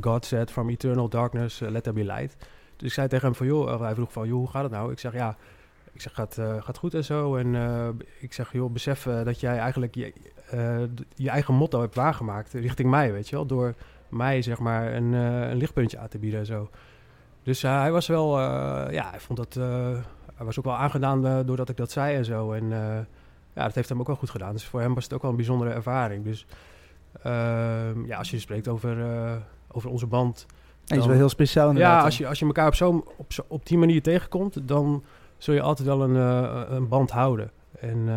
[0.00, 2.36] God said from eternal darkness let there be light.
[2.76, 4.92] Dus ik zei tegen hem van joh, hij vroeg van joh, hoe gaat het nou?
[4.92, 5.36] Ik zeg ja,
[5.92, 7.36] ik zeg gaat, gaat goed en zo.
[7.36, 7.54] En
[8.20, 10.12] ik zeg joh, besef dat jij eigenlijk je,
[11.14, 13.74] je eigen motto hebt waargemaakt richting mij, weet je wel, door
[14.08, 16.70] mij zeg maar een, een lichtpuntje aan te bieden en zo.
[17.42, 19.90] Dus eh, hij was wel, eh, ja, hij vond dat, eh,
[20.34, 22.52] hij was ook wel aangedaan doordat ik dat zei en zo.
[22.52, 22.68] En
[23.54, 24.52] ja, dat heeft hem ook wel goed gedaan.
[24.52, 26.24] Dus voor hem was het ook wel een bijzondere ervaring.
[26.24, 26.46] Dus
[27.22, 28.96] ehm, ja, als je spreekt over,
[29.68, 30.46] over onze band.
[30.86, 31.98] Is wel heel speciaal inderdaad.
[31.98, 35.04] Ja, als je, als je elkaar op, zo, op, zo, op die manier tegenkomt, dan
[35.36, 36.14] zul je altijd wel een,
[36.74, 37.50] een band houden.
[37.78, 38.08] En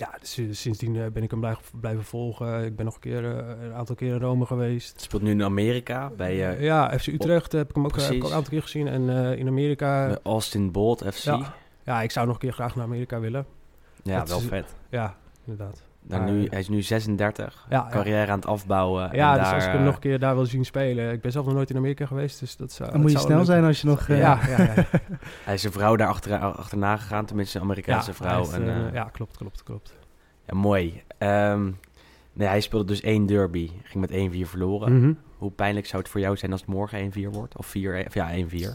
[0.00, 2.64] ja, dus, eh, sindsdien eh, ben ik hem blijf, blijven volgen.
[2.64, 5.00] Ik ben nog een keer eh, een aantal keer in Rome geweest.
[5.00, 8.22] Speelt nu in Amerika bij eh, ja, FC Utrecht heb ik hem ook, eh, ik
[8.24, 8.88] een aantal keer gezien.
[8.88, 10.06] En eh, in Amerika...
[10.06, 11.24] bij Austin Bolt FC.
[11.24, 13.46] Ja, ja, ja, ik zou nog een keer graag naar Amerika willen.
[14.02, 14.74] dat wel is- vet.
[14.90, 15.82] Ja, inderdaad.
[16.00, 17.88] Maar, nu, hij is nu 36, Ja, ja.
[17.90, 19.02] carrière aan het afbouwen.
[19.12, 21.12] ja, en dus daar, als ik hem eh, nog een keer daar wil zien spelen.
[21.12, 23.44] Ik ben zelf nog nooit in Amerika geweest, dus dat zou Dan moet je snel
[23.44, 24.08] zijn als je nog...
[24.08, 24.84] eh, Ja, ja, ja.
[25.44, 28.50] Hij is zijn vrouw daar achter, achterna gegaan, tenminste een Amerikaanse Ja, vrouw.
[28.52, 29.94] en, eh, eh, ja, klopt, klopt, klopt.
[30.46, 31.02] ja, mooi.
[31.18, 31.70] Ehm,
[32.32, 34.98] nee, hij speelde dus één derby, ging met 1-4 verloren.
[35.00, 35.12] Mhm.
[35.38, 37.56] Hoe pijnlijk zou het voor jou zijn als het morgen 1-4 wordt?
[37.56, 38.74] Of 4, of ja, 1-4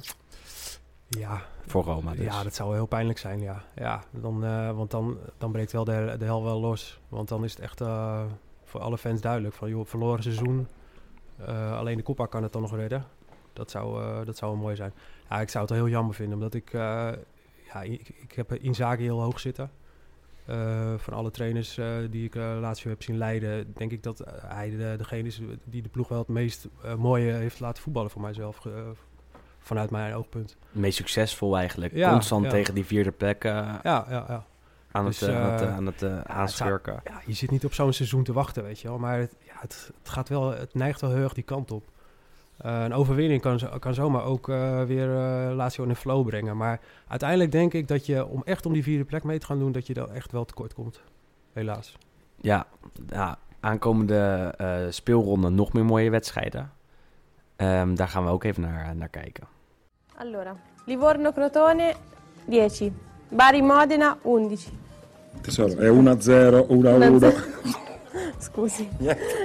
[1.07, 2.25] Ja, voor Roma dus.
[2.25, 3.63] ja, dat zou heel pijnlijk zijn, ja.
[3.75, 6.99] ja dan, eh, want dan, dan breekt wel de, de hel wel los.
[7.09, 8.23] Want dan is het echt eh,
[8.63, 10.67] voor alle fans duidelijk van, joh, verloren seizoen.
[11.37, 13.05] Eh, alleen de Copa kan het dan nog redden.
[13.53, 14.93] Dat zou, dat zou wel mooi zijn.
[15.29, 16.71] Ja, ik zou het wel heel jammer vinden, omdat ik...
[16.71, 19.71] ja, ik, ik heb Inzaghi heel hoog zitten.
[20.97, 21.79] Van alle trainers
[22.09, 25.81] die ik uh, laatst heb zien leiden, denk ik dat hij de, degene is die
[25.81, 28.67] de ploeg wel het meest mooie heeft laten voetballen voor mijzelf.
[29.65, 30.57] Vanuit mijn oogpunt.
[30.71, 31.93] meest succesvol eigenlijk.
[31.93, 32.49] Ja, Constant ja.
[32.49, 33.51] tegen die vierde plek eh,
[33.83, 34.43] Ja, ja, ja.
[34.91, 37.01] aan, Dus, het, eh, aan het, eh, aan het aanschurken.
[37.03, 38.97] ja, je zit niet op zo'n seizoen te wachten, weet je wel.
[38.97, 41.83] Maar het, ja, het, het gaat wel, het neigt wel heel erg die kant op.
[42.57, 44.47] Een overwinning kan, kan zomaar ook
[44.87, 45.07] weer
[45.53, 46.57] Lazio in een flow brengen.
[46.57, 49.59] Maar uiteindelijk denk ik dat je, om echt om die vierde plek mee te gaan
[49.59, 51.01] doen, dat je dan echt wel tekort komt.
[51.53, 51.97] Helaas.
[52.41, 52.67] Ja,
[53.07, 54.53] ja aankomende
[54.89, 56.71] speelronde nog meer mooie wedstrijden.
[57.55, 59.47] Ehm, daar gaan we ook even naar, naar kijken.
[60.17, 60.55] Allora,
[60.85, 61.95] Livorno-Crotone
[62.45, 62.93] 10,
[63.29, 64.77] Bari-Modena 11.
[65.41, 67.43] Tesoro, è 1-0, 1-1.
[68.39, 68.89] Scusi.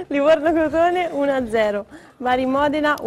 [0.07, 1.83] Livorno-Crotone 1-0,
[2.17, 3.03] Bari-Modena 1-1.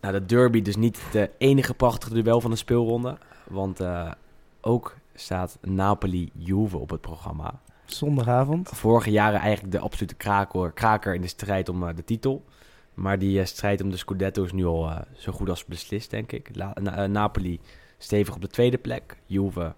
[0.00, 3.18] Nou, de derby dus niet de enige prachtige duel van de speelronde.
[3.48, 4.10] Want eh,
[4.60, 7.60] ook staat Napoli-Juve op het programma.
[7.84, 8.68] Zondagavond.
[8.68, 12.44] Vorige jaren eigenlijk de absolute kraker, kraker in de strijd om eh, de titel.
[12.98, 16.10] Maar die eh, strijd om de Scudetto is nu al eh, zo goed als beslist,
[16.10, 16.50] denk ik.
[16.56, 17.60] Eh, Napoli
[17.98, 19.16] stevig op de tweede plek.
[19.26, 19.74] Juve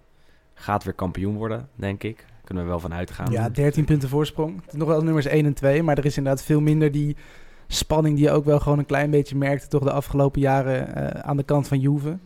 [0.53, 2.25] gaat weer kampioen worden, denk ik.
[2.43, 3.31] Kunnen we wel van uitgaan.
[3.31, 4.61] Ja, 13 punten voorsprong.
[4.71, 7.15] Nog wel nummers 1 en 2, maar er is inderdaad veel minder die
[7.67, 11.37] spanning die je ook wel gewoon een klein beetje merkte toch de afgelopen jaren aan
[11.37, 12.17] de kant van Juve.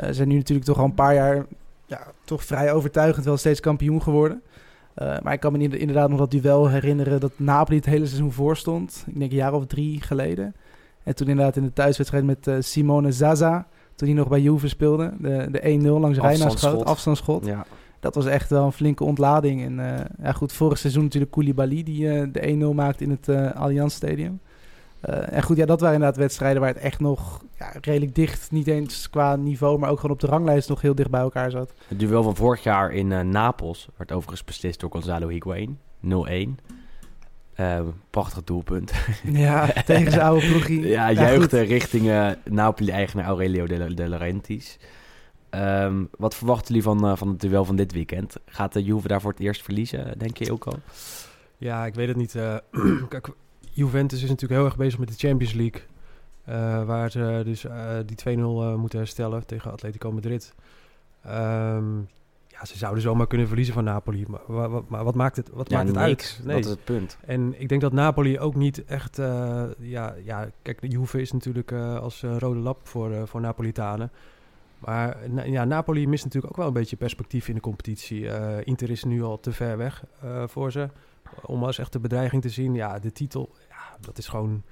[0.00, 1.46] Ze zijn nu natuurlijk toch al een paar jaar
[1.86, 4.42] ja, toch vrij overtuigend wel steeds kampioen geworden.
[5.02, 8.32] Uh, maar ik kan me inderdaad nog dat duel herinneren dat Napoli het hele seizoen
[8.32, 9.04] voor stond.
[9.06, 10.54] Ik denk een jaar of drie geleden.
[11.02, 14.68] En toen inderdaad in de thuiswedstrijd met uh, Simone Zaza, toen hij nog bij Juve
[14.68, 17.46] speelde, de, de 1-0 langs Reina schoot, afstandsschot.
[17.46, 17.66] Ja.
[18.00, 19.64] Dat was echt wel een flinke ontlading.
[19.64, 23.94] En uh, ja, goed, vorig seizoen natuurlijk Koulibaly die de 1-0 maakte in het Allianz
[23.94, 24.40] Stadium.
[25.04, 28.50] Uh, en goed, ja, dat waren inderdaad wedstrijden waar het echt nog ja, redelijk dicht,
[28.50, 31.50] niet eens qua niveau, maar ook gewoon op de ranglijst nog heel dicht bij elkaar
[31.50, 31.72] zat.
[31.88, 36.08] Het duel van vorig jaar in uh, Napels werd overigens beslist door Gonzalo Higuain, 0-1.
[37.56, 37.80] Uh,
[38.10, 38.92] prachtig doelpunt.
[39.22, 40.86] Ja, tegen zijn oude ploegie.
[40.86, 44.78] ja, juichte richting Napoli-eigenaar Aurelio De, De Laurentiis.
[45.50, 48.36] Um, wat verwachten jullie van, van het duel van dit weekend?
[48.46, 50.78] Gaat de Juve daar voor het eerst verliezen, denk je ook al?
[51.56, 52.34] Ja, ik weet het niet.
[53.78, 55.82] Juventus is natuurlijk heel erg bezig met de Champions League.
[56.48, 60.54] Uh, waar ze dus uh, die 2-0 uh, moeten herstellen tegen Atletico Madrid.
[61.26, 62.08] Um,
[62.46, 64.24] ja, ze zouden zomaar kunnen verliezen van Napoli.
[64.28, 66.46] Maar, maar, maar wat maakt het, wat ja, maakt het niks, uit?
[66.46, 66.54] Nee.
[66.54, 67.18] Dat is het punt.
[67.26, 69.16] En ik denk dat Napoli ook niet echt...
[69.78, 74.10] ja, ja, kijk, de Juve is natuurlijk als rode lap voor, voor Napolitanen.
[74.78, 78.28] Maar ja, Napoli mist natuurlijk ook wel een beetje perspectief in de competitie.
[78.64, 80.04] Inter is nu al te ver weg
[80.46, 80.88] voor ze.
[81.42, 82.74] Om als echt de bedreiging te zien.
[82.74, 83.50] Ja, de titel,
[84.00, 84.62] dat is gewoon...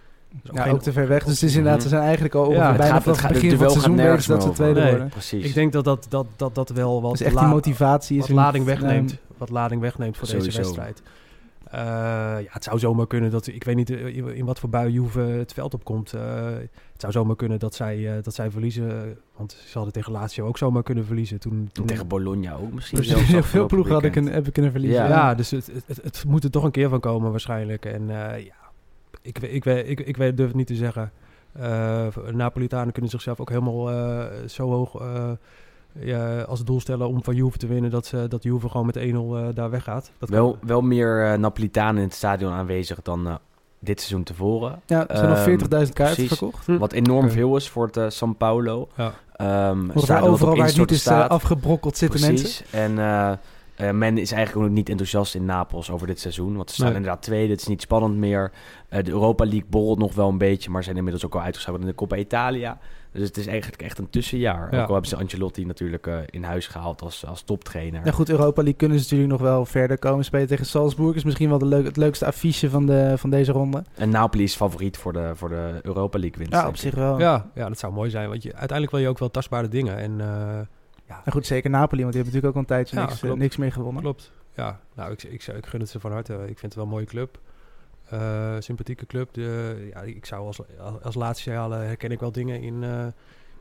[0.53, 1.25] ja, ook te ver weg.
[1.25, 3.63] Dus het is inderdaad, ze zijn eigenlijk al ja, bijna gaat, vanaf het begin van
[3.63, 5.09] het seizoen bezig dat ze tweede nee, worden.
[5.09, 5.45] Precies.
[5.45, 8.35] Ik denk dat dat, dat, dat, dat wel wat, dus echt die motivatie wat is
[8.35, 9.19] lading wegneemt.
[9.37, 10.47] Wat lading wegneemt voor Sowieso.
[10.47, 11.03] deze wedstrijd.
[11.75, 11.81] Uh,
[12.43, 13.47] ja, het zou zomaar kunnen dat...
[13.47, 16.15] Ik weet niet in wat voor bui Juve het veld opkomt.
[16.15, 16.23] Uh,
[16.93, 19.19] het zou zomaar kunnen dat zij, uh, dat zij verliezen.
[19.37, 21.41] Want ze hadden tegen Lazio ook zomaar kunnen verliezen.
[21.41, 21.87] Toen, toen...
[21.87, 23.03] Tegen Bologna ook misschien.
[23.03, 25.03] Heel veel ploegen hadden kunnen, hebben kunnen verliezen.
[25.03, 27.85] Ja, ja dus het, het, het, het, moet er toch een keer van komen waarschijnlijk.
[27.85, 28.66] En ja,
[29.23, 31.13] ik, ik, ik, ik, ik durf het niet te zeggen.
[31.61, 35.31] Uh, Napolitanen kunnen zichzelf ook helemaal uh, zo hoog uh,
[35.93, 37.91] ja, als doel stellen om van Juve te winnen...
[37.91, 40.11] dat, ze, dat Juve gewoon met 1-0 daar weggaat.
[40.19, 40.69] Dat wel, kan...
[40.69, 43.39] wel meer Napolitanen in het stadion aanwezig dan
[43.79, 44.81] dit seizoen tevoren.
[44.87, 46.67] Ja, er zijn nog 40.000 ehm, kaarten precies, verkocht.
[46.67, 46.79] Hm.
[46.79, 47.37] Wat enorm okay.
[47.37, 48.89] veel is voor het San Paulo.
[48.97, 49.13] Ja.
[49.71, 52.63] Um, overal waar het niet is afgebrokkeld zitten precies.
[52.71, 52.97] mensen.
[52.97, 53.39] En...
[53.81, 56.57] Uh, men is eigenlijk ook niet enthousiast in Napels over dit seizoen.
[56.57, 56.97] Want ze staan nee.
[56.97, 57.53] inderdaad tweede.
[57.53, 58.53] Het is niet spannend meer.
[58.91, 60.71] Uh, de Europa League borrelt nog wel een beetje.
[60.71, 62.79] Maar zijn inmiddels ook al uitgeschakeld in de Coppa Italia.
[63.13, 64.75] Dus het is eigenlijk echt een tussenjaar.
[64.75, 64.81] Ja.
[64.81, 68.01] Ook al hebben ze Ancelotti natuurlijk uh, in huis gehaald als, als toptrainer.
[68.05, 70.25] Ja goed, Europa League kunnen ze natuurlijk nog wel verder komen.
[70.25, 73.53] Spelen tegen Salzburg is misschien wel de leuk, het leukste affiche van, de, van deze
[73.53, 73.85] ronde.
[73.95, 76.53] En Napoli is favoriet voor de, voor de Europa League winst.
[76.53, 77.19] Ja, op zich wel.
[77.19, 78.29] Ja, ja, dat zou mooi zijn.
[78.29, 79.97] Want je, uiteindelijk wil je ook wel tastbare dingen.
[79.99, 80.21] En...
[81.09, 81.23] Ja.
[81.25, 83.57] En goed, zeker Napoli, want die hebben natuurlijk ook al een tijdje niks, uh, niks
[83.57, 84.03] meer gewonnen.
[84.03, 84.33] Klopt.
[84.55, 86.33] Ja, nou, ik, ik, ik gun het ze van harte.
[86.33, 87.39] Ik vind het wel een mooie club.
[88.13, 89.35] Uh, sympathieke club.
[89.35, 90.61] De, ja, ik zou als,
[91.03, 93.07] als laatste halen herken ik wel dingen in, uh,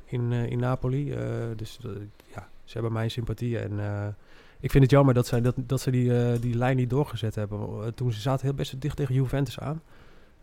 [0.05, 1.15] in, in Napoli.
[1.55, 1.79] dus
[2.33, 3.59] ja, ze hebben mijn sympathie.
[3.59, 3.79] En
[4.59, 7.93] ik vind het jammer dat zij, dat, dat ze die, die lijn niet doorgezet hebben.
[7.93, 9.81] Toen ze zaten heel best dicht tegen Juventus aan.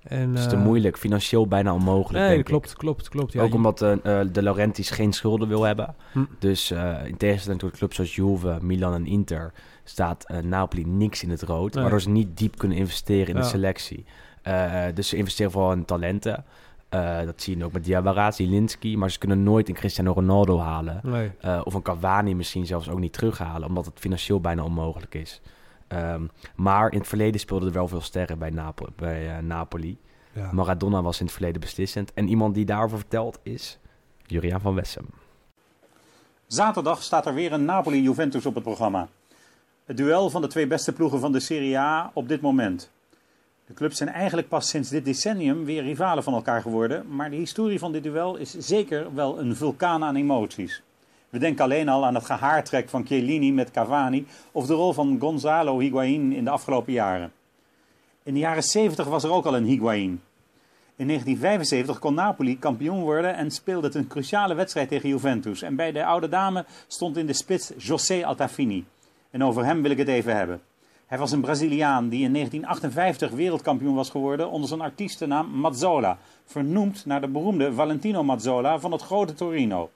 [0.03, 2.25] En, het is te moeilijk, financieel bijna onmogelijk.
[2.25, 2.77] Nee, klopt, ik.
[2.77, 3.33] klopt, klopt.
[3.33, 5.95] Ja, Ook omdat uh, de Laurentiis geen schulden wil hebben.
[6.13, 6.25] Hm.
[6.39, 6.71] Dus
[7.05, 9.53] in tegenstelling tot clubs zoals Juve, Milan en Inter
[9.85, 11.73] staat Napoli niks in het rood.
[11.73, 11.83] Nee.
[11.83, 13.41] Waardoor ze niet diep kunnen investeren in ja.
[13.41, 14.05] de selectie.
[14.95, 16.45] dus ze investeren vooral in talenten.
[17.25, 18.97] dat zie je ook met Diawara, Zielinski.
[18.97, 21.01] Maar ze kunnen nooit een Cristiano Ronaldo halen.
[21.03, 21.31] Nee.
[21.65, 23.69] of een Cavani misschien zelfs ook niet terughalen.
[23.69, 25.41] Omdat het financieel bijna onmogelijk is.
[25.93, 28.53] Um, maar in het verleden speelden er wel veel sterren bij,
[28.97, 29.99] bij uh, Napoli.
[30.33, 30.53] Ja.
[30.53, 32.13] Maradona was in het verleden beslissend.
[32.13, 33.79] En iemand die daarover vertelt is
[34.27, 35.07] Juriaan van Wessem.
[36.47, 39.09] Zaterdag staat er weer een Napoli-Juventus op het programma.
[39.85, 42.91] Het duel van de twee beste ploegen van de Serie A op dit moment.
[43.67, 47.15] De clubs zijn eigenlijk pas sinds dit decennium weer rivalen van elkaar geworden.
[47.15, 50.83] Maar de historie van dit duel is zeker wel een vulkaan aan emoties.
[51.33, 55.17] We denken alleen al aan het gehaartrek van Chiellini met Cavani of de rol van
[55.21, 57.33] Gonzalo Higuain in de afgelopen jaren.
[58.23, 60.21] In de jaren 70 was er ook al een Higuain.
[60.97, 65.63] In 1975 kon Napoli kampioen worden en speelde het een cruciale wedstrijd tegen Juventus.
[65.63, 68.85] En bij de oude dame stond in de spits José Altafini.
[69.31, 70.61] En over hem wil ik het even hebben.
[71.07, 76.19] Hij was een Braziliaan die in 1958 wereldkampioen was geworden onder zijn artiestennaam Mazzola.
[76.45, 79.91] Vernoemd naar de beroemde Valentino Mazzola van het grote Torino.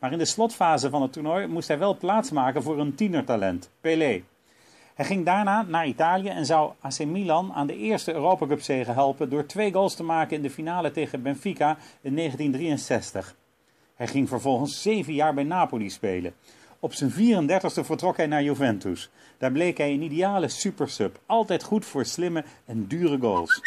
[0.00, 4.22] Maar in de slotfase van het toernooi moest hij wel plaatsmaken voor een tienertalent, Pelé.
[4.94, 9.30] Hij ging daarna naar Italië en zou AC Milan aan de eerste Europacup zege helpen
[9.30, 13.34] door twee goals te maken in de finale tegen Benfica in 1963.
[13.94, 16.34] Hij ging vervolgens zeven jaar bij Napoli spelen.
[16.78, 19.10] Op zijn 34ste vertrok hij naar Juventus.
[19.38, 23.60] Daar bleek hij een ideale supersub, altijd goed voor slimme en dure goals.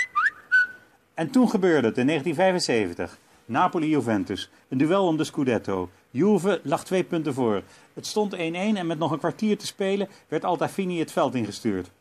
[1.13, 3.17] En toen gebeurde het in 1975.
[3.53, 4.49] Napoli-Juventus.
[4.69, 5.89] Een duel om de Scudetto.
[6.09, 7.61] Juve lag twee punten voor.
[7.93, 11.91] Het stond 1-1 en met nog een kwartier te spelen werd Altafini het veld ingestuurd.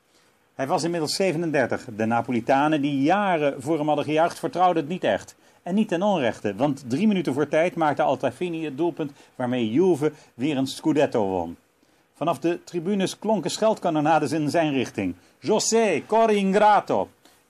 [0.55, 1.87] Hij was inmiddels 37.
[1.97, 5.37] De Napolitanen die jaren voor hem hadden gejuicht vertrouwden het niet echt.
[5.63, 10.13] En niet ten onrechte, want drie minuten voor tijd maakte Altafini het doelpunt waarmee Juve
[10.35, 11.57] weer een Scudetto won.
[12.15, 15.15] Vanaf de tribunes klonken scheldkanonades in zijn richting.
[15.39, 17.09] José, cori ingrato.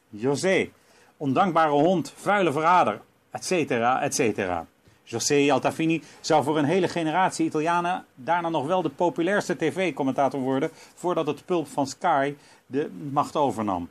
[0.08, 0.68] José,
[1.16, 3.00] ondankbare hond, vuile verrader,
[3.32, 4.66] etcetera, etcetera.
[5.02, 10.70] José Altafini zou voor een hele generatie Italianen daarna nog wel de populairste tv-commentator worden
[10.94, 12.34] voordat het pulp van Sky
[12.66, 13.88] de macht overnam.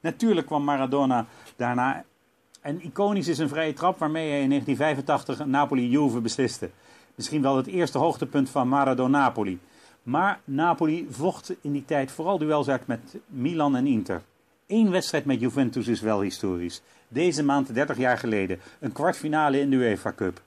[0.00, 1.26] Natuurlijk kwam Maradona
[1.56, 2.04] daarna
[2.60, 6.70] en iconisch is een vrije trap waarmee hij in 1985 Napoli-Juve besliste.
[7.14, 9.58] Misschien wel het eerste hoogtepunt van Maradona-Napoli.
[10.02, 14.22] Maar Napoli vocht in die tijd vooral duels uit met Milan en Inter.
[14.70, 16.82] Eén wedstrijd met Juventus is wel historisch.
[17.08, 20.42] Deze maand 30 jaar geleden, een kwartfinale in de UEFA Cup.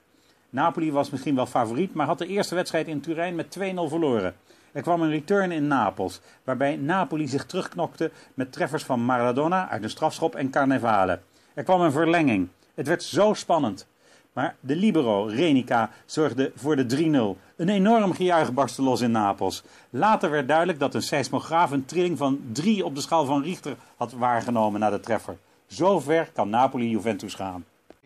[0.49, 4.35] Napoli was misschien wel favoriet, maar had de eerste wedstrijd in Turijn met 2-0 verloren.
[4.71, 9.83] Er kwam een return in Napels, waarbij Napoli zich terugknokte met treffers van Maradona uit
[9.83, 11.19] een strafschop en Carnevale.
[11.53, 12.47] Er kwam een verlenging.
[12.73, 13.87] Het werd zo spannend.
[14.33, 17.39] Maar de libero, Renica, zorgde voor de 3-0.
[17.55, 19.63] Een enorm gejuich barstte los in Napels.
[19.89, 23.75] Later werd duidelijk dat een seismograaf een trilling van 3 op de schaal van Richter
[23.97, 25.37] had waargenomen na de treffer.
[25.67, 27.65] Zo ver kan Napoli-Juventus gaan.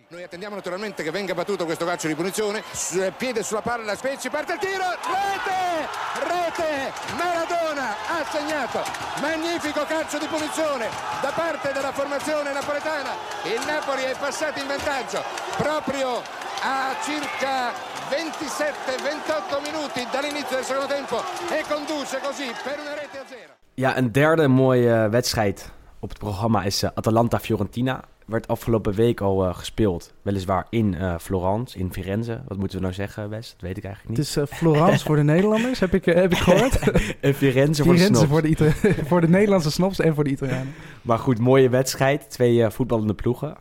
[0.10, 2.64] Noi attendiamo naturalmente che venga battuto questo calcio di punizione.
[2.72, 4.86] S- Piede sulla palla, Spezia parte il tiro.
[5.04, 5.84] Rete!
[6.24, 6.94] Rete!
[7.18, 8.80] Maradona ha segnato.
[9.20, 10.88] Magnifico calcio di punizione
[11.22, 13.10] da parte della formazione napoletana.
[13.44, 15.22] Il Napoli è passato in vantaggio
[15.58, 16.22] proprio
[16.62, 17.72] a circa
[18.08, 23.56] 27-28 minuti dall'inizio del secondo tempo e conduce così per una rete a zero.
[23.76, 28.02] Ja, een derde mooie wedstrijd op het programma is eh, Atalanta-Fiorentina.
[28.28, 30.14] Werd afgelopen week al eh, gespeeld.
[30.22, 32.42] Weliswaar in eh, Florence, in Firenze.
[32.48, 33.52] Wat moeten we nou zeggen, Wes?
[33.52, 34.38] Dat weet ik eigenlijk Het niet.
[34.46, 36.80] is eh, Florence voor de Nederlanders, heb ik, heb ik gehoord.
[37.22, 38.72] en Firenze voor de Firenze voor de, Ita-
[39.10, 40.74] voor de Nederlandse snobs en voor de Italianen.
[41.02, 42.30] Maar goed, mooie wedstrijd.
[42.30, 43.56] Twee voetballende ploegen.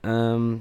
[0.00, 0.52] Ehm,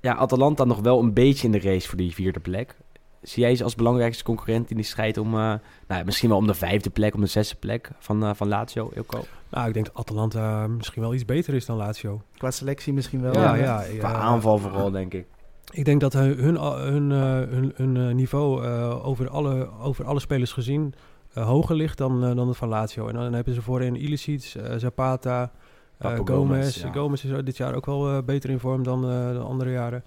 [0.00, 2.76] ja, Atalanta nog wel een beetje in de race voor die vierde plek.
[3.24, 5.34] Zie jij ze als belangrijkste concurrent in die strijd om...
[5.34, 5.54] eh,
[5.88, 8.90] nou, misschien wel om de vijfde plek, om de zesde plek van, eh, van Lazio,
[8.94, 9.24] Ilko?
[9.50, 12.22] Nou, ik denk dat Atalanta misschien wel iets beter is dan Lazio.
[12.36, 13.32] Qua selectie misschien wel.
[13.32, 13.82] Ja, eh, ja.
[13.98, 14.14] Qua ja.
[14.14, 15.26] aanval vooral, denk ik.
[15.72, 20.04] Ik denk dat hun, hun, hun, eh, hun, hun, eh, niveau eh, over, alle, over
[20.04, 20.94] alle spelers gezien
[21.34, 23.08] eh, hoger ligt dan, eh, dan het van Lazio.
[23.08, 25.52] En dan hebben ze voorin Ilicic, eh, Zapata,
[25.98, 26.28] eh, Gomez.
[26.28, 26.92] Gomez, ja.
[26.92, 30.04] Gomez is dit jaar ook wel eh, beter in vorm dan eh, de andere jaren.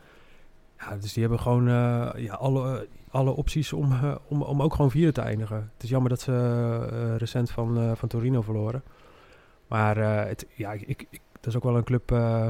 [0.80, 4.74] Ja, dus die hebben gewoon eh, ja, alle, alle opties om, eh, om, om ook
[4.76, 5.70] gewoon vierde te eindigen.
[5.74, 6.32] Het is jammer dat ze
[6.92, 8.84] eh, recent van, eh, van Torino verloren.
[9.68, 12.48] Maar eh, het, ja, ik, ik, ik- dat is ook wel een club eh,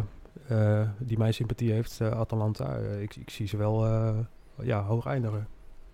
[0.47, 2.75] eh, die mijn sympathie heeft, eh, Atalanta.
[2.77, 4.09] Eh, ik, ik zie ze wel eh,
[4.61, 5.47] ja, hoog eindigen.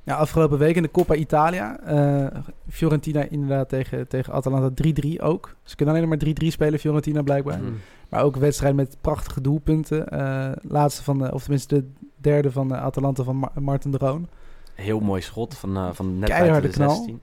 [0.03, 1.79] Ja, afgelopen week in de Coppa Italia.
[1.79, 5.55] eh, Fiorentina inderdaad tegen, tegen Atalanta 3-3 ook.
[5.63, 7.59] Ze kunnen alleen maar 3-3 spelen, Fiorentina blijkbaar.
[7.61, 7.71] Mhm.
[8.09, 10.07] Maar ook een wedstrijd met prachtige doelpunten.
[10.09, 11.91] Eh, laatste van de, of tenminste de
[12.23, 14.27] derde van de Atalanta van Mar- Martin de Roon.
[14.73, 16.95] Heel mooi schot van, eh, van net Keiharde de knal.
[16.95, 17.19] 16.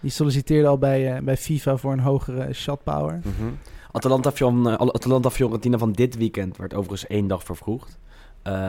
[0.00, 3.20] Die solliciteerde al bij, eh, bij FIFA voor een hogere shot power.
[3.24, 3.48] Mhm.
[3.92, 7.98] Atalanta, Fion- eh, Atalanta Fiorentina van dit weekend werd overigens één dag vervroegd.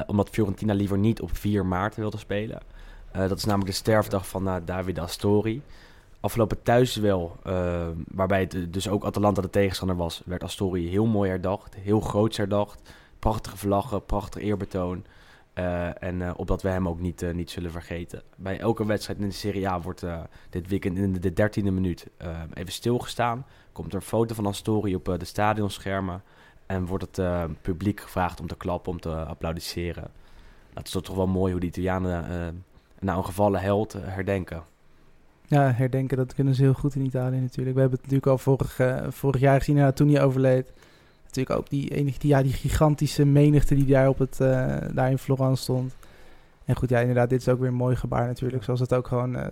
[0.07, 2.59] Omdat Fiorentina liever niet op 4 maart wilde spelen.
[3.11, 5.61] Dat is namelijk de sterfdag van Davide Astori.
[6.19, 11.29] Afgelopen thuisduel, eh waarbij het dus ook Atalanta de tegenstander was, werd Astori heel mooi
[11.29, 11.75] herdacht.
[11.79, 12.81] Heel groots herdacht.
[13.19, 15.03] Prachtige vlaggen, prachtig eerbetoon.
[15.55, 18.21] Eh, en eh, opdat we hem ook niet, eh, niet zullen vergeten.
[18.37, 20.05] Bij elke wedstrijd in de Serie A wordt
[20.49, 23.45] dit weekend in de dertiende minuut eh, even stilgestaan.
[23.71, 26.23] Komt er een foto van Astori op de stadionschermen.
[26.65, 30.11] En wordt het publiek gevraagd om te klappen, om te applaudisseren.
[30.73, 32.65] Dat is toch wel mooi hoe de Italianen
[32.99, 34.63] nou een gevallen held herdenken.
[35.47, 37.75] Ja, herdenken, dat kunnen ze heel goed in Italië natuurlijk.
[37.75, 38.79] We hebben het natuurlijk al vorig,
[39.13, 40.73] vorig jaar gezien, toen hij overleed.
[41.35, 45.11] Natuurlijk ook die, enige, die, ja, die gigantische menigte die daar, op het, eh, daar
[45.11, 45.95] in Florence stond.
[46.65, 49.07] En goed, ja, inderdaad, dit is ook weer een mooi gebaar natuurlijk, zoals het ook
[49.07, 49.45] gewoon eh,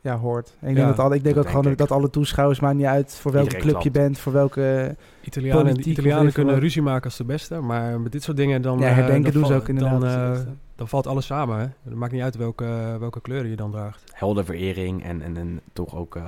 [0.00, 0.54] ja, hoort.
[0.60, 1.78] En ik Ja, denk, dat alle, ik denk dat ook denk gewoon ik.
[1.78, 4.96] dat alle toeschouwers, maakt niet uit voor welke Iedereen club je bent, voor welke...
[5.22, 6.62] Italianen, Politiek Italianen kunnen wat.
[6.62, 9.32] ruzie maken als de beste, maar met dit soort dingen dan, Ja, eh, herdenken dan
[9.32, 10.38] doen ze ook inderdaad Dan, eh,
[10.74, 11.58] dan valt alles samen.
[11.58, 11.66] Hè?
[11.82, 14.02] Het maakt niet uit welke, welke kleuren je dan draagt.
[14.14, 16.22] Heldenverering en, en, en toch ook eh,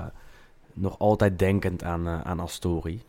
[0.72, 3.02] nog altijd denkend aan, aan Astori.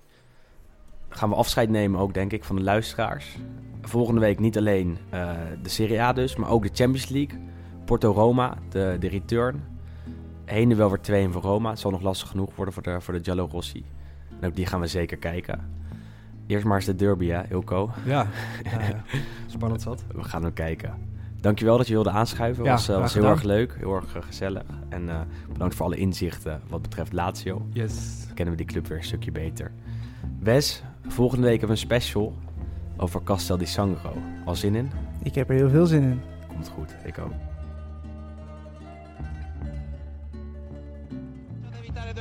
[1.14, 3.38] Gaan we afscheid nemen ook, denk ik, van de luisteraars.
[3.82, 5.30] Volgende week niet alleen eh,
[5.62, 7.40] de Serie A dus, maar ook de Champions League.
[7.86, 9.64] Porto-Roma, de, de return.
[10.46, 11.70] Heen en wel weer 2 voor Roma.
[11.70, 13.86] Het zal nog lastig genoeg worden voor de, voor de Giallo Rossi.
[14.40, 15.60] En ook die gaan we zeker kijken.
[16.48, 17.92] Eerst maar eens de derby, hè, Ilko?
[18.06, 18.28] Ja,
[18.72, 19.04] ja, ja.
[19.48, 20.04] spannend zat.
[20.12, 20.94] We gaan hem kijken.
[21.42, 22.64] Dankjewel dat je wilde aanschuiven.
[22.64, 24.64] Ja, was, eh, was heel erg leuk, heel erg eh, gezellig.
[24.90, 27.66] En bedankt voor alle inzichten wat betreft Lazio.
[27.72, 28.24] Yes.
[28.26, 29.72] Dan kennen we die club weer een stukje beter.
[30.40, 32.34] Wes, volgende week hebben we een special
[32.98, 34.14] over Castel di Sangro.
[34.46, 34.92] Al zin in?
[35.24, 36.22] Ik heb er heel veel zin in.
[36.48, 37.53] Komt goed, ik ook.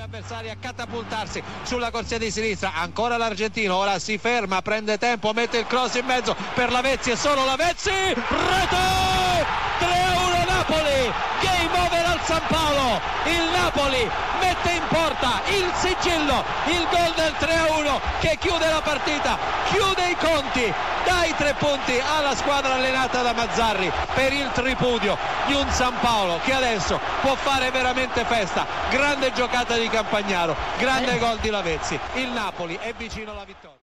[0.02, 2.72] Due avversari a catapultarsi sulla corsia di sinistra.
[2.74, 7.16] Ancora l'argentino ora si ferma prende tempo mette il cross in mezzo per Lavezzi e
[7.16, 9.60] solo Lavezzi rete!
[9.78, 13.00] 3-1 Napoli game over al San Paolo.
[13.24, 19.38] Il Napoli mette in porta il sigillo il gol del 3-1 che chiude la partita
[19.70, 20.72] chiude i conti
[21.04, 26.38] dai tre punti alla squadra allenata da Mazzarri per il tripudio di un San Paolo
[26.44, 28.66] che adesso può fare veramente festa.
[28.90, 30.56] Grande giocata di Campagnaro.
[30.78, 32.00] Grande gol di Lavezzi.
[32.14, 33.62] Il Napoli è vicino alla vittoria